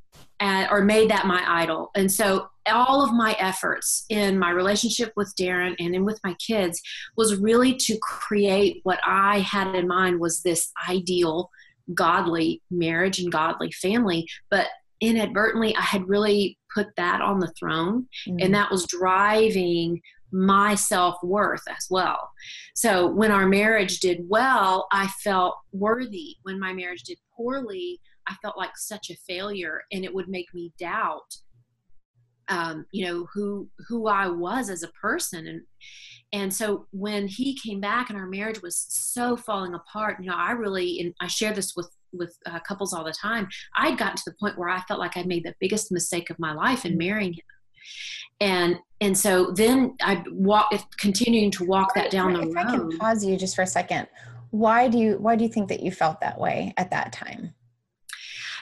[0.70, 1.90] or made that my idol.
[1.96, 6.34] And so all of my efforts in my relationship with darren and in with my
[6.36, 6.82] kids
[7.18, 11.50] was really to create what i had in mind was this ideal
[11.94, 14.68] godly marriage and godly family but
[15.02, 18.38] inadvertently i had really put that on the throne mm-hmm.
[18.40, 20.02] and that was driving
[20.34, 22.32] my self worth as well.
[22.74, 26.38] So when our marriage did well, I felt worthy.
[26.42, 30.54] When my marriage did poorly, I felt like such a failure, and it would make
[30.54, 31.36] me doubt,
[32.50, 35.48] um, you know, who who I was as a person.
[35.48, 35.62] And
[36.32, 40.36] and so when he came back and our marriage was so falling apart, you know,
[40.36, 43.48] I really and I share this with with uh, couples all the time.
[43.76, 46.40] I'd gotten to the point where I felt like I made the biggest mistake of
[46.40, 47.44] my life in marrying him
[48.40, 52.58] and and so then I walk continuing to walk that down the if road.
[52.58, 54.08] I can pause you just for a second,
[54.52, 57.54] why do you why do you think that you felt that way at that time?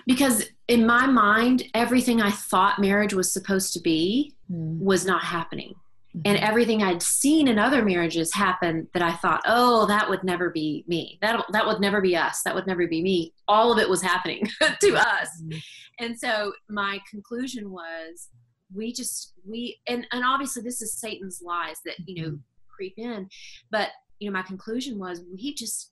[0.05, 4.79] Because in my mind, everything I thought marriage was supposed to be mm.
[4.79, 5.75] was not happening.
[6.15, 6.21] Mm-hmm.
[6.25, 10.49] And everything I'd seen in other marriages happen that I thought, oh, that would never
[10.49, 11.17] be me.
[11.21, 12.41] That that would never be us.
[12.43, 13.33] That would never be me.
[13.47, 14.47] All of it was happening
[14.81, 15.29] to us.
[15.41, 15.57] Mm-hmm.
[15.99, 18.29] And so my conclusion was
[18.73, 22.73] we just we and and obviously this is satan's lies that you know mm-hmm.
[22.73, 23.27] creep in
[23.69, 25.91] but you know my conclusion was we just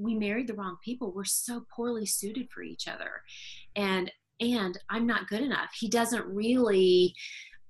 [0.00, 3.22] we married the wrong people we're so poorly suited for each other
[3.76, 4.10] and
[4.40, 7.14] and i'm not good enough he doesn't really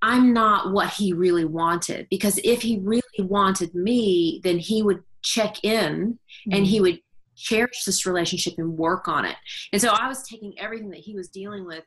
[0.03, 5.03] i'm not what he really wanted because if he really wanted me then he would
[5.23, 6.53] check in mm-hmm.
[6.53, 6.85] and he mm-hmm.
[6.85, 7.01] would
[7.37, 9.37] cherish this relationship and work on it
[9.73, 11.85] and so i was taking everything that he was dealing with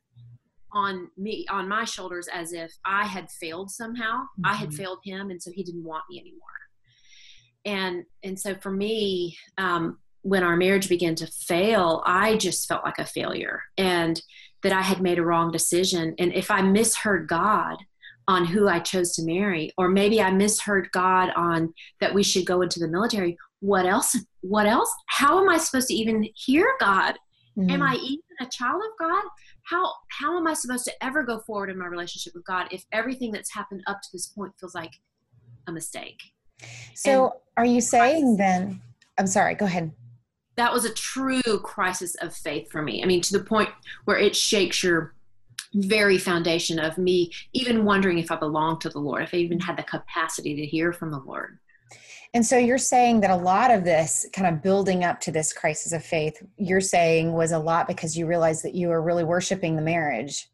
[0.72, 4.46] on me on my shoulders as if i had failed somehow mm-hmm.
[4.46, 4.78] i had mm-hmm.
[4.78, 6.50] failed him and so he didn't want me anymore
[7.66, 12.84] and and so for me um, when our marriage began to fail i just felt
[12.84, 14.22] like a failure and
[14.62, 17.78] that i had made a wrong decision and if i misheard god
[18.28, 22.46] on who i chose to marry or maybe i misheard god on that we should
[22.46, 26.74] go into the military what else what else how am i supposed to even hear
[26.80, 27.16] god
[27.58, 27.70] mm-hmm.
[27.70, 29.24] am i even a child of god
[29.64, 32.86] how how am I supposed to ever go forward in my relationship with God if
[32.92, 34.92] everything that's happened up to this point feels like
[35.68, 36.22] a mistake?
[36.94, 38.82] So, and are you saying then?
[39.18, 39.56] I'm sorry.
[39.56, 39.92] Go ahead.
[40.56, 43.04] That was a true crisis of faith for me.
[43.04, 43.70] I mean, to the point
[44.06, 45.16] where it shakes your
[45.76, 49.60] very foundation of me even wondering if I belong to the Lord, if I even
[49.60, 51.58] had the capacity to hear from the Lord.
[52.36, 55.54] And so you're saying that a lot of this kind of building up to this
[55.54, 59.24] crisis of faith, you're saying was a lot because you realized that you were really
[59.24, 60.50] worshiping the marriage.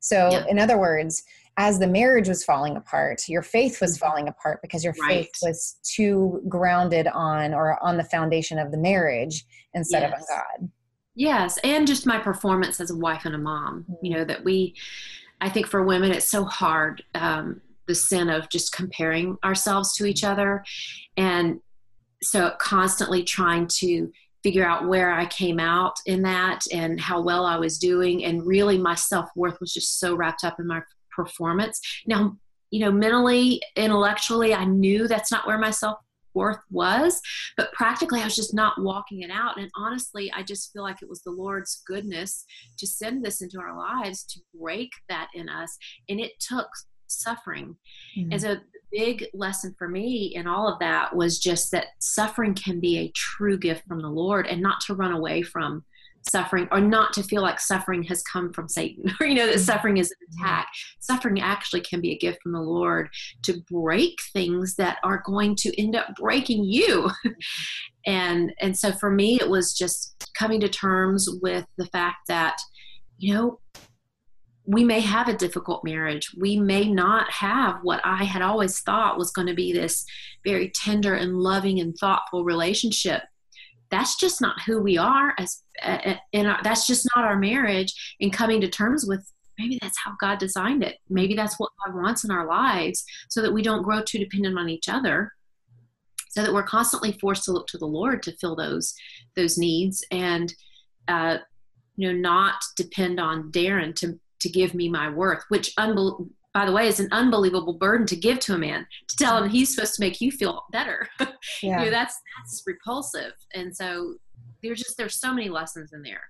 [0.00, 0.44] So, yeah.
[0.48, 1.22] in other words,
[1.56, 4.06] as the marriage was falling apart, your faith was mm-hmm.
[4.06, 5.24] falling apart because your right.
[5.24, 10.12] faith was too grounded on or on the foundation of the marriage instead yes.
[10.12, 10.70] of on God.
[11.14, 13.84] Yes, and just my performance as a wife and a mom.
[14.02, 14.18] You mm-hmm.
[14.18, 14.74] know, that we,
[15.40, 17.02] I think for women, it's so hard.
[17.14, 20.64] Um, the sin of just comparing ourselves to each other
[21.16, 21.60] and
[22.22, 24.10] so constantly trying to
[24.42, 28.24] figure out where I came out in that and how well I was doing.
[28.24, 30.80] And really, my self worth was just so wrapped up in my
[31.14, 31.80] performance.
[32.06, 32.36] Now,
[32.70, 35.98] you know, mentally, intellectually, I knew that's not where my self
[36.34, 37.20] worth was,
[37.56, 39.58] but practically, I was just not walking it out.
[39.58, 42.44] And honestly, I just feel like it was the Lord's goodness
[42.78, 45.76] to send this into our lives to break that in us.
[46.08, 46.68] And it took
[47.06, 47.76] suffering.
[48.16, 48.32] Mm-hmm.
[48.32, 48.62] As a
[48.92, 53.12] big lesson for me in all of that was just that suffering can be a
[53.14, 55.84] true gift from the Lord and not to run away from
[56.28, 59.56] suffering or not to feel like suffering has come from Satan or you know that
[59.56, 59.62] mm-hmm.
[59.62, 60.68] suffering is an attack.
[61.00, 63.08] Suffering actually can be a gift from the Lord
[63.42, 67.10] to break things that are going to end up breaking you.
[68.06, 72.56] and and so for me it was just coming to terms with the fact that
[73.18, 73.58] you know
[74.64, 76.30] we may have a difficult marriage.
[76.38, 80.04] We may not have what I had always thought was going to be this
[80.44, 83.22] very tender and loving and thoughtful relationship.
[83.90, 88.60] That's just not who we are as and that's just not our marriage and coming
[88.60, 89.26] to terms with
[89.58, 90.98] maybe that's how God designed it.
[91.10, 94.58] Maybe that's what God wants in our lives so that we don't grow too dependent
[94.58, 95.32] on each other.
[96.30, 98.94] So that we're constantly forced to look to the Lord to fill those
[99.36, 100.54] those needs and
[101.08, 101.38] uh,
[101.96, 106.66] you know not depend on Darren to to give me my worth, which unbel- by
[106.66, 109.74] the way is an unbelievable burden to give to a man to tell him he's
[109.74, 111.08] supposed to make you feel better.
[111.60, 111.80] Yeah.
[111.80, 113.32] you know, that's that's repulsive.
[113.54, 114.14] And so
[114.62, 116.22] there's just there's so many lessons in there.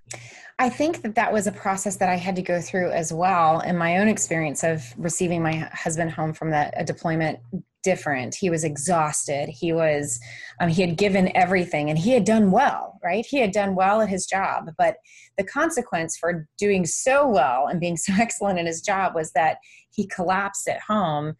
[0.58, 3.60] I think that that was a process that I had to go through as well
[3.60, 7.40] in my own experience of receiving my husband home from the, a deployment
[7.82, 8.34] different.
[8.34, 9.48] He was exhausted.
[9.48, 10.20] He was,
[10.60, 13.26] um, he had given everything and he had done well, right?
[13.26, 14.70] He had done well at his job.
[14.78, 14.96] But
[15.36, 19.58] the consequence for doing so well and being so excellent in his job was that
[19.90, 21.34] he collapsed at home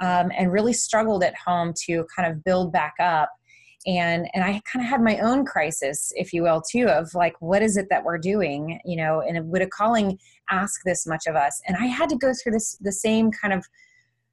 [0.00, 3.30] um, and really struggled at home to kind of build back up.
[3.86, 7.34] And, and I kind of had my own crisis, if you will, too, of like,
[7.40, 8.80] what is it that we're doing?
[8.84, 10.18] You know, and would a calling
[10.50, 11.60] ask this much of us?
[11.66, 13.64] And I had to go through this, the same kind of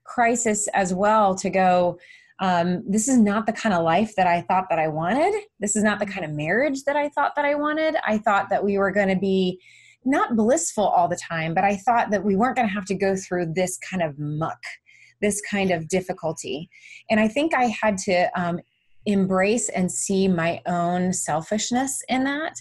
[0.05, 1.97] crisis as well to go
[2.41, 5.33] um, this is not the kind of life that i thought that i wanted.
[5.59, 7.95] This is not the kind of marriage that i thought that i wanted.
[8.05, 9.59] I thought that we were going to be
[10.03, 12.95] not blissful all the time but i thought that we weren't going to have to
[12.95, 14.59] go through this kind of muck
[15.21, 16.69] this kind of difficulty.
[17.09, 18.59] And i think i had to um,
[19.05, 22.55] embrace and see my own selfishness in that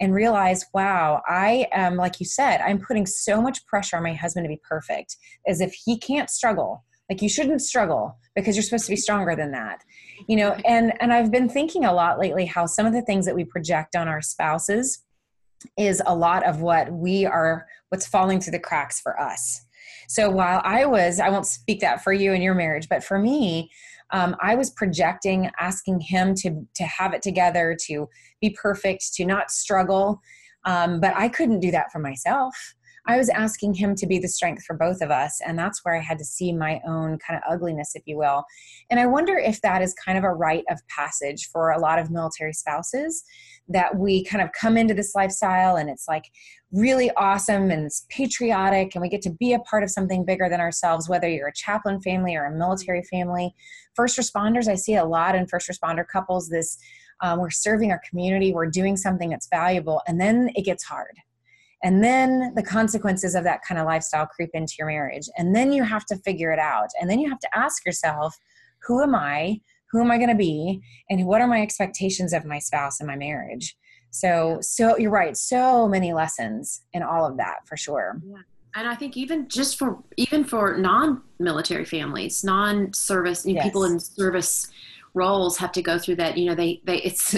[0.00, 4.14] and realize, wow, I am, like you said, I'm putting so much pressure on my
[4.14, 8.62] husband to be perfect as if he can't struggle like you shouldn't struggle because you're
[8.62, 9.82] supposed to be stronger than that
[10.28, 10.52] you know?
[10.64, 13.44] And and i've been thinking a lot lately how some of the things that we
[13.44, 15.04] project on our spouses
[15.76, 19.64] is a lot of what we are what's falling through the cracks for us.
[20.08, 23.18] So while i was i won't speak that for you and your marriage but for
[23.18, 23.70] me
[24.12, 28.08] um, i was projecting asking him to to have it together to
[28.40, 30.20] be perfect to not struggle
[30.64, 32.74] um, but i couldn't do that for myself
[33.10, 35.40] I was asking him to be the strength for both of us.
[35.44, 38.44] And that's where I had to see my own kind of ugliness, if you will.
[38.88, 41.98] And I wonder if that is kind of a rite of passage for a lot
[41.98, 43.24] of military spouses
[43.68, 46.24] that we kind of come into this lifestyle and it's like
[46.72, 50.48] really awesome and it's patriotic and we get to be a part of something bigger
[50.48, 53.52] than ourselves, whether you're a chaplain family or a military family.
[53.94, 56.78] First responders, I see a lot in first responder couples this.
[57.22, 61.18] Um, we're serving our community, we're doing something that's valuable, and then it gets hard
[61.82, 65.28] and then the consequences of that kind of lifestyle creep into your marriage.
[65.36, 66.88] And then you have to figure it out.
[67.00, 68.36] And then you have to ask yourself
[68.86, 69.60] who am i?
[69.90, 70.80] Who am i going to be?
[71.08, 73.76] And what are my expectations of my spouse and my marriage?
[74.10, 78.20] So so you're right so many lessons in all of that for sure.
[78.24, 78.38] Yeah.
[78.74, 83.64] and i think even just for even for non-military families non-service yes.
[83.64, 84.68] people in service
[85.14, 87.36] roles have to go through that you know they they it's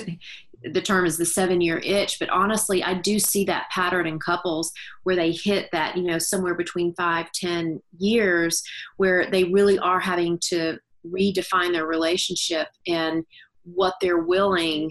[0.72, 4.18] the term is the seven year itch but honestly i do see that pattern in
[4.18, 8.62] couples where they hit that you know somewhere between five ten years
[8.96, 13.24] where they really are having to redefine their relationship and
[13.64, 14.90] what they're willing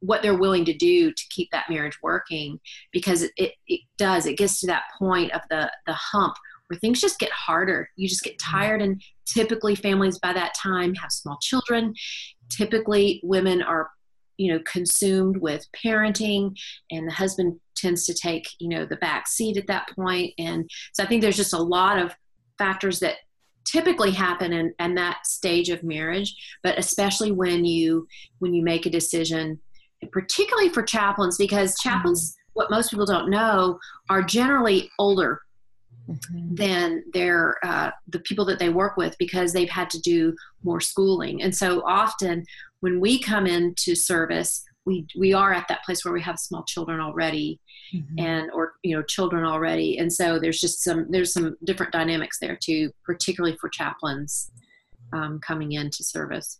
[0.00, 2.58] what they're willing to do to keep that marriage working
[2.92, 6.34] because it, it does it gets to that point of the the hump
[6.72, 7.90] where things just get harder.
[7.96, 8.56] You just get mm-hmm.
[8.56, 11.92] tired and typically families by that time have small children.
[12.50, 13.90] Typically women are
[14.42, 16.56] you know consumed with parenting
[16.90, 20.68] and the husband tends to take you know the back seat at that point and
[20.92, 22.14] so i think there's just a lot of
[22.58, 23.16] factors that
[23.64, 28.06] typically happen in, in that stage of marriage but especially when you
[28.40, 29.58] when you make a decision
[30.10, 32.50] particularly for chaplains because chaplains mm-hmm.
[32.54, 33.78] what most people don't know
[34.10, 35.40] are generally older
[36.08, 36.54] mm-hmm.
[36.54, 40.34] than their uh, the people that they work with because they've had to do
[40.64, 42.44] more schooling and so often
[42.82, 46.64] when we come into service we we are at that place where we have small
[46.64, 47.58] children already
[47.94, 48.18] mm-hmm.
[48.18, 52.38] and or you know children already and so there's just some there's some different dynamics
[52.40, 54.50] there too particularly for chaplains
[55.12, 56.58] um, coming into service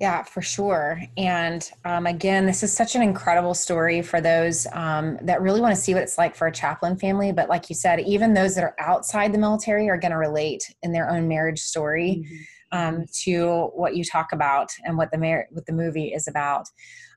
[0.00, 1.00] yeah, for sure.
[1.18, 5.76] And um, again, this is such an incredible story for those um, that really want
[5.76, 7.32] to see what it's like for a chaplain family.
[7.32, 10.74] But like you said, even those that are outside the military are going to relate
[10.82, 12.24] in their own marriage story.
[12.24, 12.36] Mm-hmm
[12.72, 16.68] um, to what you talk about and what the mar- what the movie is about.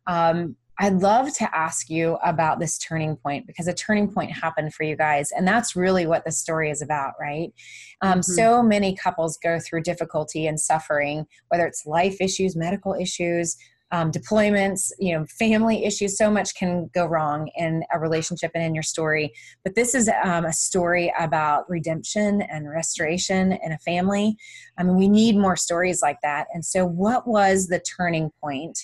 [0.07, 4.73] Um, I'd love to ask you about this turning point because a turning point happened
[4.73, 7.53] for you guys, and that's really what the story is about, right?
[8.01, 8.21] Um, mm-hmm.
[8.21, 13.55] So many couples go through difficulty and suffering, whether it's life issues, medical issues,
[13.93, 16.17] um, deployments, you know, family issues.
[16.17, 19.31] So much can go wrong in a relationship and in your story.
[19.63, 24.35] But this is um, a story about redemption and restoration in a family.
[24.79, 26.47] I mean, we need more stories like that.
[26.53, 28.79] And so, what was the turning point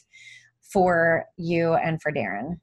[0.62, 2.60] for you and for Darren?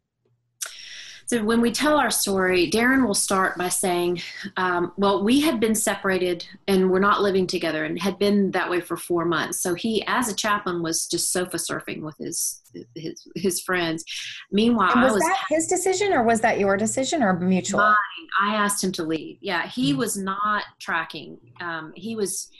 [1.27, 4.23] So when we tell our story, Darren will start by saying,
[4.57, 8.71] um, "Well, we had been separated and we're not living together, and had been that
[8.71, 9.61] way for four months.
[9.61, 12.63] So he, as a chaplain, was just sofa surfing with his
[12.95, 14.05] his his friends.
[14.53, 17.81] Meanwhile, and was, was that his decision, or was that your decision, or mutual?
[17.81, 17.97] Mine.
[18.41, 19.39] I asked him to leave.
[19.41, 19.99] Yeah, he mm-hmm.
[19.99, 21.39] was not tracking.
[21.61, 22.51] Um, he was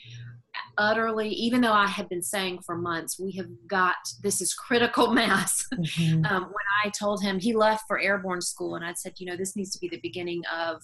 [0.79, 5.11] utterly, even though I had been saying for months, we have got this is critical
[5.13, 5.65] mass.
[5.75, 6.25] Mm-hmm.
[6.25, 9.37] Um, when I told him he left for airborne school, and I said, you know,
[9.37, 10.83] this needs to be the beginning of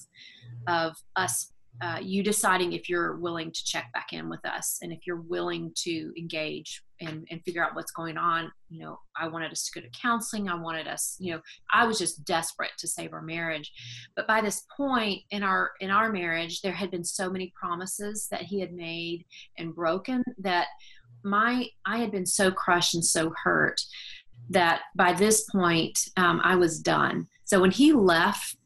[0.67, 4.93] of us uh, you deciding if you're willing to check back in with us and
[4.93, 9.27] if you're willing to engage and, and figure out what's going on you know i
[9.27, 11.41] wanted us to go to counseling i wanted us you know
[11.73, 13.73] i was just desperate to save our marriage
[14.17, 18.29] but by this point in our in our marriage there had been so many promises
[18.31, 19.25] that he had made
[19.59, 20.69] and broken that
[21.23, 23.81] my i had been so crushed and so hurt
[24.51, 28.57] that by this point um, i was done so when he left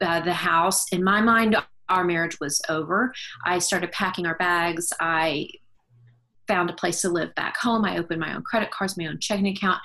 [0.00, 1.56] uh, the house in my mind
[1.88, 3.12] our marriage was over.
[3.44, 4.92] I started packing our bags.
[5.00, 5.48] I
[6.48, 7.84] found a place to live back home.
[7.84, 9.78] I opened my own credit cards, my own checking account.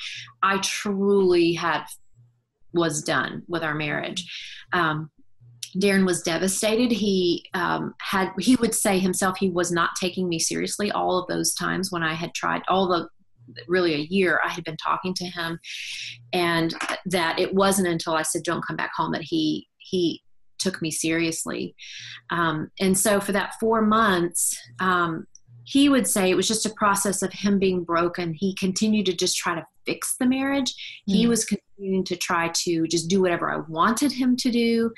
[0.44, 1.84] I truly had
[2.74, 4.26] was done with our marriage.
[4.74, 5.10] Um,
[5.78, 6.92] Darren was devastated.
[6.92, 11.28] He um, had he would say himself he was not taking me seriously all of
[11.28, 13.08] those times when I had tried all the
[13.68, 15.60] really a year I had been talking to him
[16.32, 16.74] and
[17.06, 20.22] that it wasn't until I said don't come back home that he he
[20.60, 21.76] took me seriously.
[22.30, 25.26] Um, and so for that four months, um,
[25.64, 28.34] he would say it was just a process of him being broken.
[28.34, 30.74] He continued to just try to fix the marriage.
[31.10, 31.16] Mm.
[31.16, 34.92] He was continuing to try to just do whatever I wanted him to do.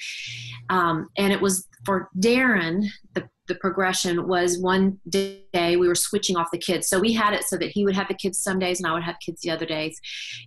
[0.70, 6.38] Um, and it was for Darren, the, the progression was one day we were switching
[6.38, 6.88] off the kids.
[6.88, 8.94] So we had it so that he would have the kids some days and I
[8.94, 10.00] would have kids the other days.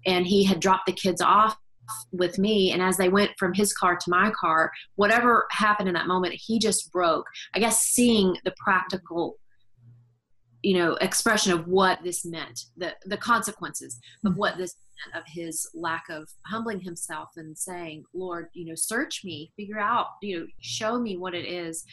[0.06, 1.56] And he had dropped the kids off
[2.10, 5.94] with me and as they went from his car to my car whatever happened in
[5.94, 9.36] that moment he just broke i guess seeing the practical
[10.66, 14.74] you know expression of what this meant the the consequences of what this
[15.14, 20.06] of his lack of humbling himself and saying lord you know search me figure out
[20.22, 21.84] you know show me what it is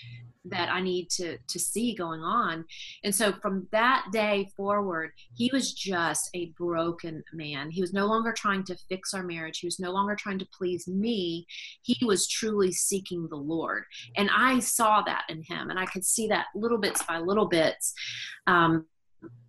[0.45, 2.65] that I need to to see going on.
[3.03, 7.69] And so from that day forward, he was just a broken man.
[7.69, 9.59] He was no longer trying to fix our marriage.
[9.59, 11.45] He was no longer trying to please me.
[11.81, 13.83] He was truly seeking the Lord.
[14.17, 17.47] And I saw that in him and I could see that little bits by little
[17.47, 17.93] bits.
[18.47, 18.85] Um,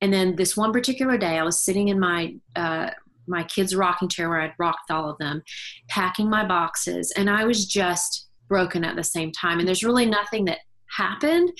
[0.01, 2.91] and then this one particular day, I was sitting in my uh,
[3.27, 5.43] my kids' rocking chair where I'd rocked all of them,
[5.89, 9.59] packing my boxes, and I was just broken at the same time.
[9.59, 10.59] And there's really nothing that
[10.97, 11.53] happened,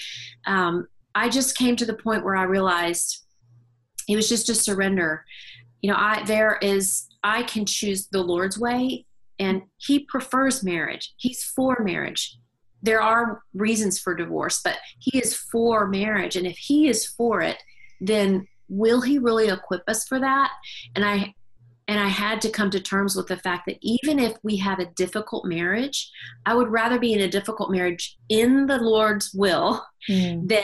[0.47, 3.25] um, I just came to the point where I realized
[4.09, 5.25] it was just a surrender.
[5.81, 9.07] You know, I there is I can choose the Lord's way,
[9.39, 11.15] and He prefers marriage.
[11.17, 12.37] He's for marriage.
[12.83, 17.41] There are reasons for divorce, but He is for marriage, and if He is for
[17.41, 17.63] it,
[18.01, 20.51] then will He really equip us for that?
[20.95, 21.35] And I
[21.87, 24.79] and I had to come to terms with the fact that even if we have
[24.79, 26.11] a difficult marriage,
[26.47, 30.49] I would rather be in a difficult marriage in the Lord's will mm.
[30.49, 30.63] than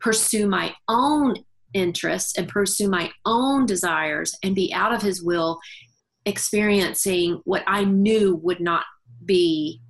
[0.00, 1.36] pursue my own
[1.74, 5.58] interests and pursue my own desires and be out of His will,
[6.26, 8.84] experiencing what I knew would not
[9.24, 9.80] be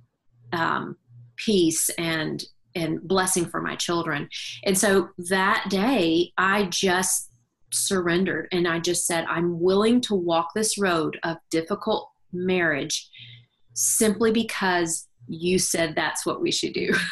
[0.53, 0.95] um,
[1.35, 2.43] peace and
[2.75, 4.29] and blessing for my children.
[4.63, 7.28] And so that day, I just
[7.71, 13.09] surrendered and I just said, I'm willing to walk this road of difficult marriage
[13.73, 16.93] simply because you said that's what we should do.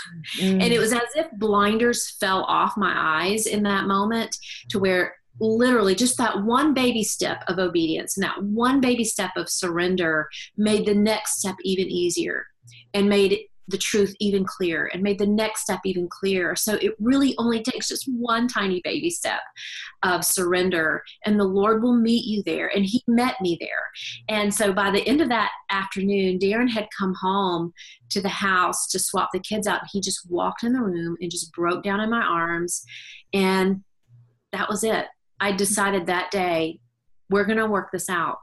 [0.41, 0.61] Mm.
[0.61, 4.35] And it was as if blinders fell off my eyes in that moment
[4.69, 9.31] to where literally just that one baby step of obedience and that one baby step
[9.37, 10.27] of surrender
[10.57, 12.45] made the next step even easier
[12.93, 16.55] and made the truth even clearer and made the next step even clearer.
[16.55, 19.41] So it really only takes just one tiny baby step
[20.03, 22.67] of surrender, and the Lord will meet you there.
[22.73, 23.89] And He met me there.
[24.29, 27.73] And so by the end of that afternoon, Darren had come home
[28.09, 29.81] to the house to swap the kids out.
[29.91, 32.83] He just walked in the room and just broke down in my arms.
[33.33, 33.83] And
[34.53, 35.07] that was it.
[35.39, 36.79] I decided that day,
[37.29, 38.37] we're going to work this out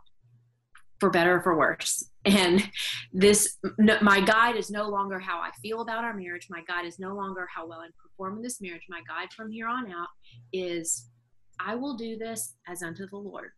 [1.04, 2.02] for better or for worse.
[2.24, 2.66] And
[3.12, 3.58] this
[4.00, 6.46] my guide is no longer how i feel about our marriage.
[6.48, 8.86] My guide is no longer how well i perform in this marriage.
[8.88, 10.08] My guide from here on out
[10.50, 11.10] is
[11.60, 13.50] i will do this as unto the lord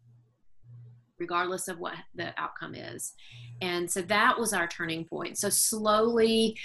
[1.21, 3.15] regardless of what the outcome is.
[3.63, 5.39] And so that was our turning point.
[5.39, 6.59] So slowly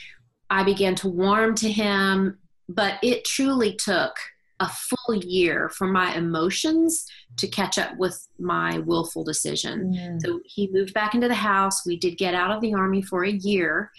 [0.49, 4.13] i began to warm to him but it truly took
[4.61, 7.05] a full year for my emotions
[7.37, 9.91] to catch up with my willful decision.
[9.91, 10.21] Mm.
[10.21, 11.83] So he moved back into the house.
[11.85, 13.89] We did get out of the army for a year,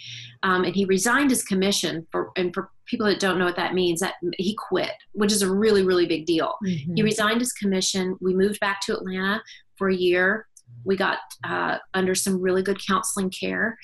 [0.45, 2.07] um, and he resigned his commission.
[2.13, 5.43] For and for people that don't know what that means, that he quit, which is
[5.43, 6.55] a really really big deal.
[6.65, 6.95] Mm-hmm.
[6.95, 8.17] He resigned his commission.
[8.21, 9.43] We moved back to Atlanta
[9.77, 10.47] for a year.
[10.85, 13.77] We got uh, under some really good counseling care.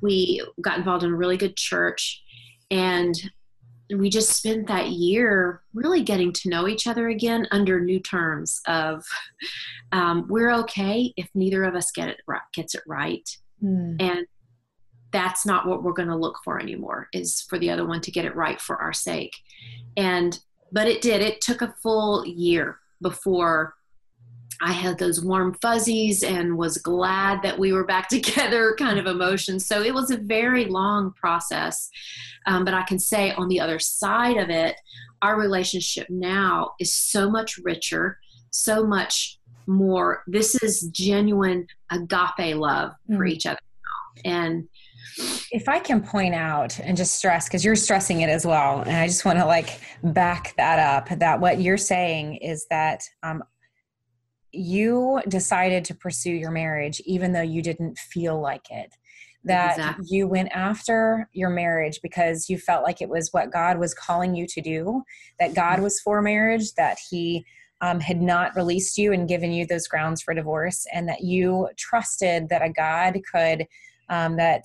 [0.00, 2.22] We got involved in a really good church,
[2.70, 3.14] and
[3.96, 8.60] we just spent that year really getting to know each other again under new terms
[8.66, 9.04] of
[9.92, 13.28] um, we're okay if neither of us get it right, gets it right.
[13.62, 14.00] Mm.
[14.00, 14.26] and
[15.12, 18.10] that's not what we're going to look for anymore is for the other one to
[18.10, 19.32] get it right for our sake.
[19.96, 20.38] And
[20.72, 21.20] but it did.
[21.20, 23.74] It took a full year before
[24.62, 29.06] I had those warm fuzzies and was glad that we were back together kind of
[29.06, 29.66] emotions.
[29.66, 31.88] So it was a very long process.
[32.46, 34.76] Um, but I can say on the other side of it,
[35.22, 38.18] our relationship now is so much richer,
[38.50, 40.24] so much more.
[40.26, 43.30] This is genuine agape love for Mm.
[43.30, 43.58] each other
[44.24, 44.30] now.
[44.32, 44.68] And
[45.52, 48.96] if I can point out and just stress, because you're stressing it as well, and
[48.96, 53.42] I just want to like back that up that what you're saying is that um,
[54.52, 58.94] you decided to pursue your marriage even though you didn't feel like it.
[59.44, 60.06] That Exactly.
[60.10, 64.34] you went after your marriage because you felt like it was what God was calling
[64.34, 65.02] you to do,
[65.38, 67.46] that God was for marriage, that He
[67.80, 71.70] um, had not released you and given you those grounds for divorce, and that you
[71.78, 73.66] trusted that a God could,
[74.10, 74.64] um, that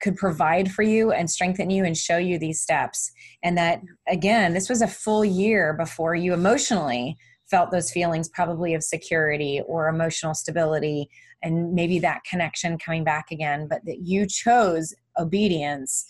[0.00, 3.12] could provide for you and strengthen you and show you these steps.
[3.42, 7.18] And that, again, this was a full year before you emotionally
[7.52, 11.08] felt those feelings, probably of security or emotional stability,
[11.42, 16.04] and maybe that connection coming back again, but that you chose obedience.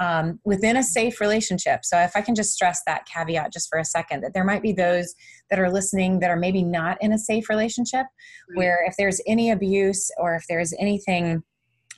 [0.00, 1.84] Um, within a safe relationship.
[1.84, 4.62] So, if I can just stress that caveat just for a second, that there might
[4.62, 5.12] be those
[5.50, 8.06] that are listening that are maybe not in a safe relationship,
[8.54, 11.42] where if there's any abuse or if there's anything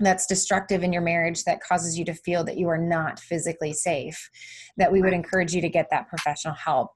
[0.01, 3.73] that's destructive in your marriage that causes you to feel that you are not physically
[3.73, 4.31] safe,
[4.79, 6.91] that we would encourage you to get that professional help.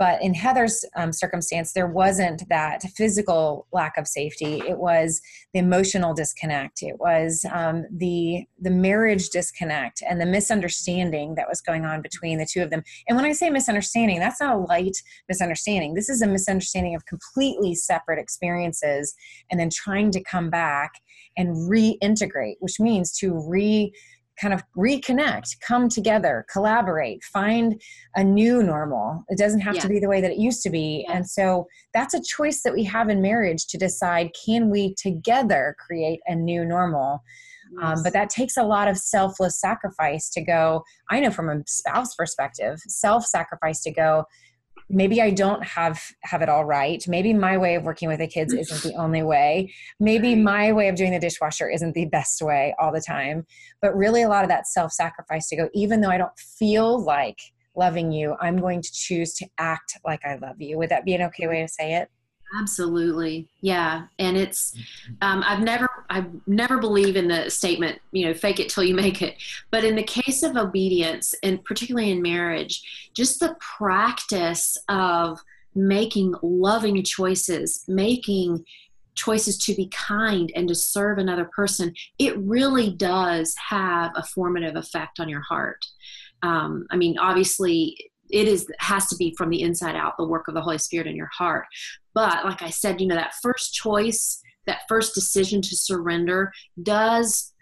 [0.00, 4.62] But in Heather's um, circumstance, there wasn't that physical lack of safety.
[4.66, 5.20] It was
[5.52, 6.82] the emotional disconnect.
[6.82, 12.38] It was um, the the marriage disconnect and the misunderstanding that was going on between
[12.38, 12.82] the two of them.
[13.08, 14.96] And when I say misunderstanding, that's not a light
[15.28, 15.92] misunderstanding.
[15.92, 19.14] This is a misunderstanding of completely separate experiences,
[19.50, 20.92] and then trying to come back
[21.36, 23.92] and reintegrate, which means to re
[24.40, 27.80] kind of reconnect, come together, collaborate, find
[28.14, 29.24] a new normal.
[29.28, 29.82] It doesn't have Yeah.
[29.82, 31.06] to be the way that it used to be.
[31.10, 35.76] And so that's a choice that we have in marriage to decide can we together
[35.78, 37.22] create a new normal?
[37.80, 40.82] Um, but that takes a lot of selfless sacrifice to go.
[41.08, 44.24] I know from a spouse perspective, self sacrifice to go,
[44.90, 47.02] maybe i don't have have it all right.
[47.08, 49.72] Maybe my way of working with the kids isn't the only way.
[49.98, 53.46] Maybe my way of doing the dishwasher isn't the best way all the time.
[53.80, 57.38] But really a lot of that self-sacrifice to go even though i don't feel like
[57.76, 60.76] loving you i'm going to choose to act like i love you.
[60.78, 62.08] Would that be an okay way to say it
[62.58, 63.48] Absolutely.
[63.60, 64.06] Yeah.
[64.18, 64.76] And it's,
[65.22, 68.94] um, I've never, I never believe in the statement, you know, fake it till you
[68.94, 69.36] make it.
[69.70, 75.38] But in the case of obedience, and particularly in marriage, just the practice of
[75.74, 78.64] making loving choices, making
[79.14, 84.76] choices to be kind and to serve another person, it really does have a formative
[84.76, 85.84] effect on your heart.
[86.42, 90.48] Um, I mean, obviously, it is has to be from the inside out the work
[90.48, 91.66] of the holy spirit in your heart
[92.14, 96.52] but like i said you know that first choice that first decision to surrender
[96.82, 97.52] does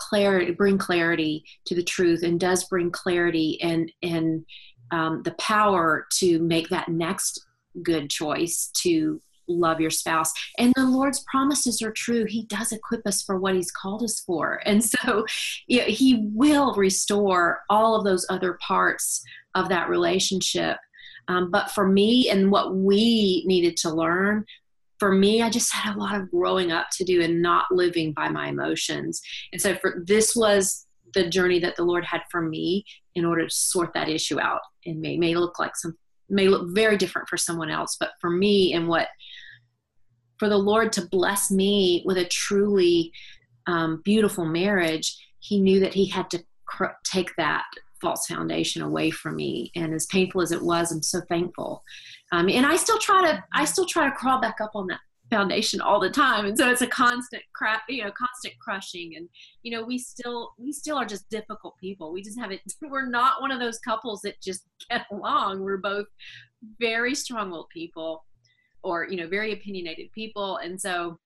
[0.00, 4.44] clarity bring clarity to the truth and does bring clarity and and
[4.92, 7.46] um, the power to make that next
[7.82, 10.32] good choice to love your spouse.
[10.58, 12.24] And the lord's promises are true.
[12.24, 14.60] He does equip us for what he's called us for.
[14.70, 15.26] And so
[15.66, 19.22] you know, he will restore all of those other parts
[19.54, 20.76] of that relationship
[21.28, 24.44] um, but for me and what we needed to learn
[24.98, 28.12] for me i just had a lot of growing up to do and not living
[28.12, 29.20] by my emotions.
[29.52, 33.48] And so for this was the journey that the lord had for me in order
[33.48, 34.60] to sort that issue out.
[34.86, 35.96] And may may look like some
[36.28, 39.08] may look very different for someone else but for me and what
[40.38, 43.12] for the lord to bless me with a truly
[43.66, 47.64] um, beautiful marriage he knew that he had to cr- take that
[48.00, 49.70] false foundation away from me.
[49.76, 51.82] And as painful as it was i'm so thankful.
[52.32, 55.00] Um, and i still try to i still try to crawl back up on that
[55.30, 56.44] foundation all the time.
[56.44, 59.14] And so it's a constant crap you know constant crushing.
[59.16, 59.28] And
[59.62, 62.12] you know we still we still are just difficult people.
[62.12, 65.60] We just haven't we're not one of those couples that just get along.
[65.60, 66.06] We're both
[66.78, 68.24] very strong-willed people
[68.82, 70.58] or you know very opinionated people.
[70.58, 71.18] And so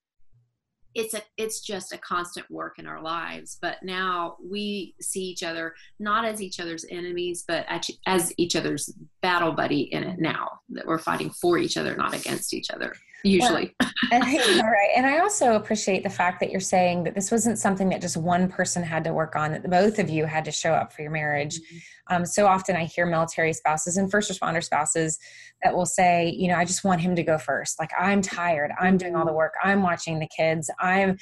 [0.94, 5.42] it's a it's just a constant work in our lives but now we see each
[5.42, 7.66] other not as each other's enemies but
[8.06, 12.14] as each other's battle buddy in it now that we're fighting for each other not
[12.14, 13.74] against each other usually.
[13.80, 14.90] Well, and, all right.
[14.96, 18.16] And I also appreciate the fact that you're saying that this wasn't something that just
[18.16, 21.02] one person had to work on, that both of you had to show up for
[21.02, 21.58] your marriage.
[21.58, 22.16] Mm-hmm.
[22.16, 25.18] Um, so often I hear military spouses and first responder spouses
[25.62, 27.78] that will say, you know, I just want him to go first.
[27.78, 28.72] Like, I'm tired.
[28.78, 29.38] I'm doing all the mm-hmm.
[29.38, 29.54] work.
[29.62, 30.70] I'm watching the kids.
[30.78, 31.16] I'm,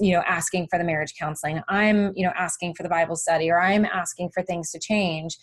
[0.00, 1.62] you know, asking for the marriage counseling.
[1.68, 5.38] I'm, you know, asking for the Bible study or I'm asking for things to change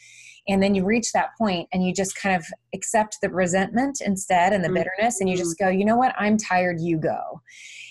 [0.48, 4.54] and then you reach that point and you just kind of accept the resentment instead
[4.54, 4.76] and the mm-hmm.
[4.76, 7.42] bitterness and you just go you know what i'm tired you go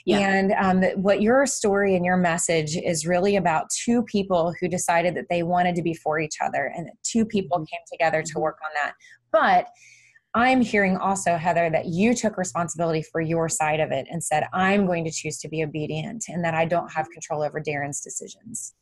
[0.07, 0.19] yeah.
[0.19, 5.15] and um, what your story and your message is really about two people who decided
[5.15, 7.65] that they wanted to be for each other and that two people mm-hmm.
[7.65, 8.41] came together to mm-hmm.
[8.41, 8.95] work on that
[9.33, 9.67] but
[10.33, 14.45] I'm hearing also, Heather, that you took responsibility for your side of it and said,
[14.53, 18.01] I'm going to choose to be obedient and that I don't have control over Darren's
[18.01, 18.75] decisions.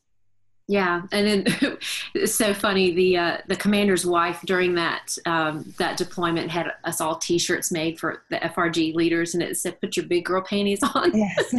[0.69, 1.77] Yeah, and then
[2.13, 2.91] it's so funny.
[2.91, 7.99] The uh, the commander's wife during that um, that deployment had us all T-shirts made
[7.99, 11.53] for the FRG leaders, and it said "Put your big girl panties on." Yes.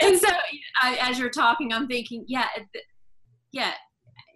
[0.00, 0.28] and so,
[0.80, 2.46] I, as you're talking, I'm thinking, yeah,
[3.50, 3.72] yeah.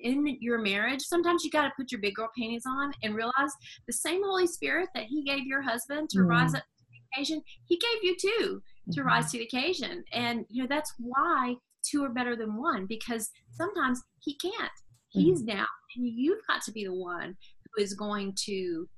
[0.01, 3.53] In your marriage, sometimes you got to put your big girl panties on and realize
[3.87, 6.29] the same Holy Spirit that He gave your husband to mm.
[6.29, 8.61] rise up to the occasion, He gave you too
[8.91, 9.09] to mm-hmm.
[9.09, 11.55] rise to the occasion, and you know that's why
[11.89, 14.71] two are better than one because sometimes he can't.
[15.09, 15.57] He's mm-hmm.
[15.57, 15.67] down,
[15.97, 17.37] and you've got to be the one
[17.75, 18.89] who is going to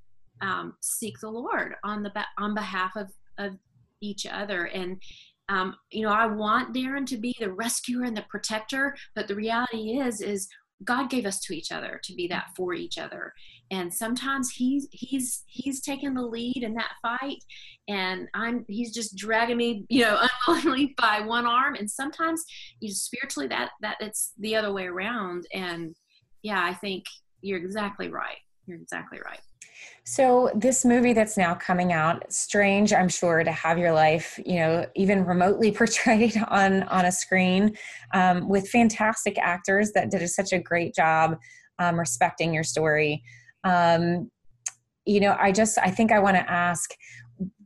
[0.41, 3.09] um, seek the Lord on the on behalf of
[3.39, 3.57] of
[4.01, 4.65] each other.
[4.65, 5.01] And
[5.49, 9.35] um, you know, I want Darren to be the rescuer and the protector, but the
[9.35, 10.49] reality is, is
[10.85, 12.55] God gave us to each other to be that mm-hmm.
[12.57, 13.33] for each other.
[13.71, 17.45] And sometimes he's he's he's taking the lead in that fight,
[17.89, 21.75] and I'm he's just dragging me, you know, unwillingly by one arm.
[21.75, 22.45] And sometimes
[22.81, 25.47] you spiritually that that it's the other way around.
[25.53, 25.95] And
[26.43, 27.05] yeah, I think
[27.43, 28.39] you're exactly right.
[28.67, 29.41] You're exactly right.
[30.11, 34.55] So this movie that's now coming out, strange, I'm sure, to have your life, you
[34.55, 37.77] know, even remotely portrayed on on a screen
[38.15, 41.37] um, with fantastic actors that did such a great job
[41.79, 43.23] um, respecting your story.
[43.65, 44.31] Um,
[45.05, 46.95] you know, I just I think I want to ask,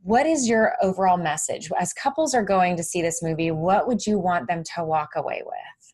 [0.01, 3.51] what is your overall message as couples are going to see this movie?
[3.51, 5.93] What would you want them to walk away with?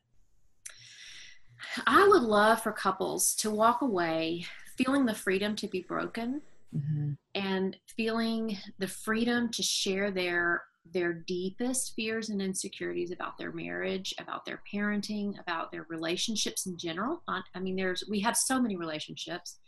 [1.85, 4.47] I would love for couples to walk away
[4.79, 6.41] feeling the freedom to be broken
[6.75, 7.11] mm-hmm.
[7.35, 10.63] and feeling the freedom to share their
[10.93, 16.77] their deepest fears and insecurities about their marriage about their parenting about their relationships in
[16.77, 19.59] general i mean there's we have so many relationships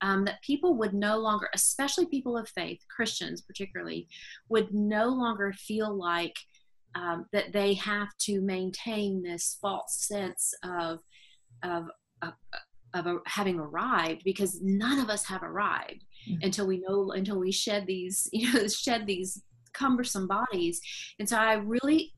[0.00, 4.08] um, that people would no longer especially people of faith christians particularly
[4.48, 6.34] would no longer feel like
[6.96, 10.98] um, that they have to maintain this false sense of
[11.62, 11.86] of,
[12.22, 12.32] of
[12.94, 16.42] of a, having arrived because none of us have arrived mm-hmm.
[16.42, 19.42] until we know until we shed these you know shed these
[19.74, 20.80] cumbersome bodies.
[21.18, 22.12] And so i really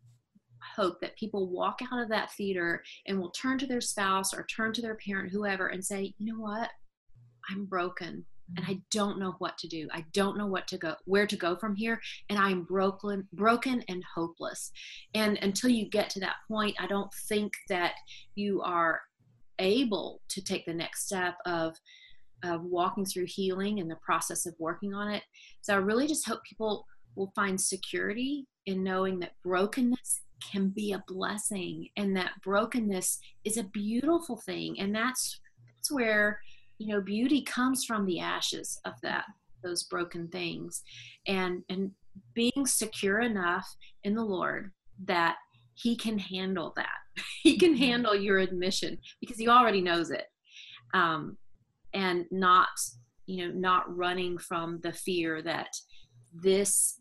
[0.77, 4.47] hope that people walk out of that theater and will turn to their spouse or
[4.47, 6.71] turn to their parent whoever and say you know what?
[7.51, 8.25] I'm broken
[8.57, 9.89] and i don't know what to do.
[9.93, 13.83] I don't know what to go where to go from here and i'm broken broken
[13.89, 14.71] and hopeless.
[15.14, 17.95] And until you get to that point i don't think that
[18.35, 19.01] you are
[19.61, 21.77] able to take the next step of
[22.43, 25.23] of walking through healing and the process of working on it.
[25.61, 30.93] So I really just hope people will find security in knowing that brokenness can be
[30.93, 34.81] a blessing and that brokenness is a beautiful thing.
[34.81, 35.39] And that's
[35.77, 36.41] that's where
[36.79, 39.25] you know beauty comes from the ashes of that
[39.63, 40.83] those broken things.
[41.27, 41.91] And and
[42.35, 43.69] being secure enough
[44.05, 44.73] in the lord
[45.05, 45.37] that
[45.75, 46.99] he can handle that
[47.43, 47.85] he can mm-hmm.
[47.85, 50.27] handle your admission because he already knows it
[50.95, 51.37] um,
[51.95, 52.68] and not
[53.27, 55.68] you know not running from the fear that
[56.33, 57.01] this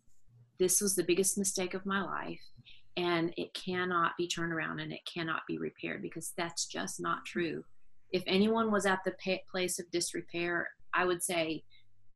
[0.59, 2.41] this was the biggest mistake of my life
[2.97, 7.26] and it cannot be turned around and it cannot be repaired because that's just not
[7.26, 7.63] true
[8.11, 11.63] if anyone was at the place of disrepair i would say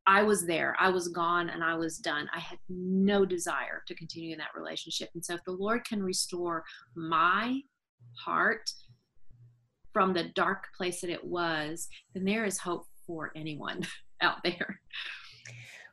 [0.06, 2.28] I was there, I was gone, and I was done.
[2.34, 5.08] I had no desire to continue in that relationship.
[5.14, 7.60] And so, if the Lord can restore my
[8.24, 8.70] heart
[9.92, 13.86] from the dark place that it was, then there is hope for anyone
[14.20, 14.80] out there.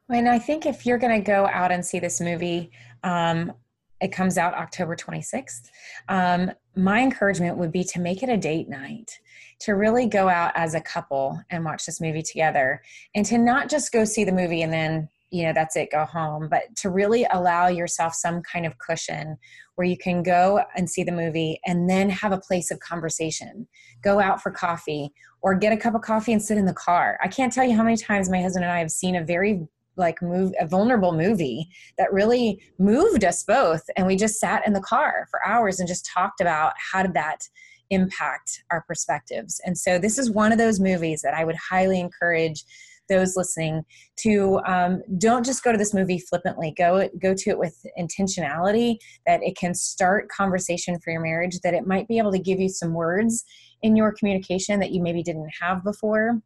[0.10, 2.72] And I think if you're going to go out and see this movie,
[3.04, 3.54] um,
[4.02, 5.70] it comes out October 26th.
[6.10, 9.20] Um, my encouragement would be to make it a date night,
[9.60, 12.82] to really go out as a couple and watch this movie together,
[13.16, 16.04] and to not just go see the movie and then, you know, that's it, go
[16.04, 19.38] home, but to really allow yourself some kind of cushion
[19.82, 23.68] where you can go and see the movie and then have a place of conversation.
[24.04, 25.12] Go out for coffee
[25.42, 27.18] or get a cup of coffee and sit in the car.
[27.24, 29.66] I can't tell you how many times my husband and I have seen a very
[29.98, 31.68] like move a vulnerable movie
[31.98, 35.88] that really moved us both and we just sat in the car for hours and
[35.88, 37.40] just talked about how did that
[37.90, 42.00] impact our perspectives and so this is one of those movies that i would highly
[42.00, 42.64] encourage
[43.12, 43.84] those listening
[44.18, 46.74] to um, don't just go to this movie flippantly.
[46.78, 48.98] Go go to it with intentionality
[49.28, 52.60] that it can start conversation for your marriage that it might be able to give
[52.60, 53.44] you some words
[53.82, 56.42] in your communication that you maybe didn't have before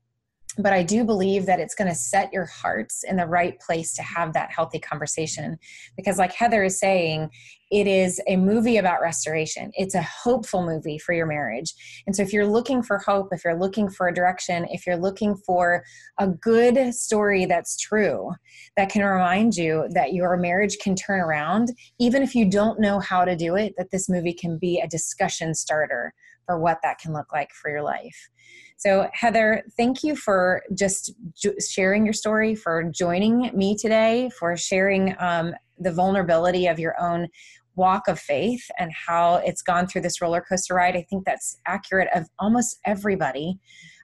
[0.57, 3.93] but I do believe that it's going to set your hearts in the right place
[3.95, 5.57] to have that healthy conversation.
[5.95, 7.29] Because, like Heather is saying,
[7.71, 9.71] it is a movie about restoration.
[9.73, 11.73] It's a hopeful movie for your marriage.
[12.05, 14.97] And so, if you're looking for hope, if you're looking for a direction, if you're
[14.97, 15.83] looking for
[16.19, 18.31] a good story that's true,
[18.77, 22.99] that can remind you that your marriage can turn around, even if you don't know
[22.99, 26.13] how to do it, that this movie can be a discussion starter
[26.45, 28.29] for what that can look like for your life.
[28.77, 31.13] So, Heather, thank you for just
[31.59, 37.27] sharing your story, for joining me today, for sharing um, the vulnerability of your own
[37.75, 40.95] walk of faith and how it's gone through this roller coaster ride.
[40.95, 43.59] I think that's accurate of almost everybody.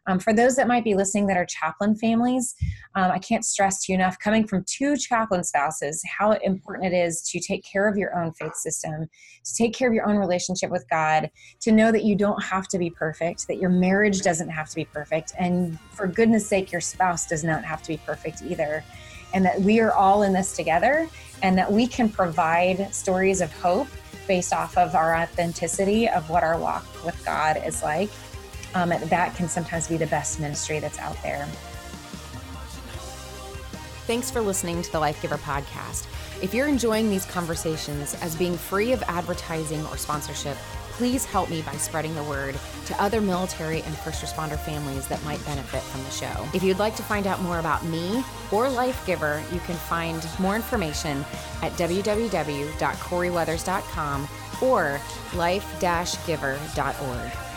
[0.08, 2.56] Um, for those that might be listening that are chaplain families,
[2.95, 6.97] um, I can't stress to you enough, coming from two chaplain spouses, how important it
[6.97, 9.08] is to take care of your own faith system,
[9.43, 11.30] to take care of your own relationship with God,
[11.62, 14.76] to know that you don't have to be perfect, that your marriage doesn't have to
[14.76, 18.84] be perfect, and for goodness sake, your spouse does not have to be perfect either.
[19.34, 21.08] And that we are all in this together,
[21.43, 23.88] and that we can provide stories of hope
[24.28, 28.10] based off of our authenticity of what our walk with God is like
[28.76, 31.47] um, that can sometimes be the best ministry that's out there.
[34.07, 36.07] Thanks for listening to the Life Giver podcast.
[36.41, 40.57] If you're enjoying these conversations as being free of advertising or sponsorship,
[40.91, 42.55] please help me by spreading the word
[42.86, 46.47] to other military and first responder families that might benefit from the show.
[46.53, 50.28] If you'd like to find out more about me or Life Giver, you can find
[50.39, 51.24] more information
[51.61, 54.28] at www.corieweathers.com
[54.61, 54.99] or
[55.34, 57.51] life-giver.org.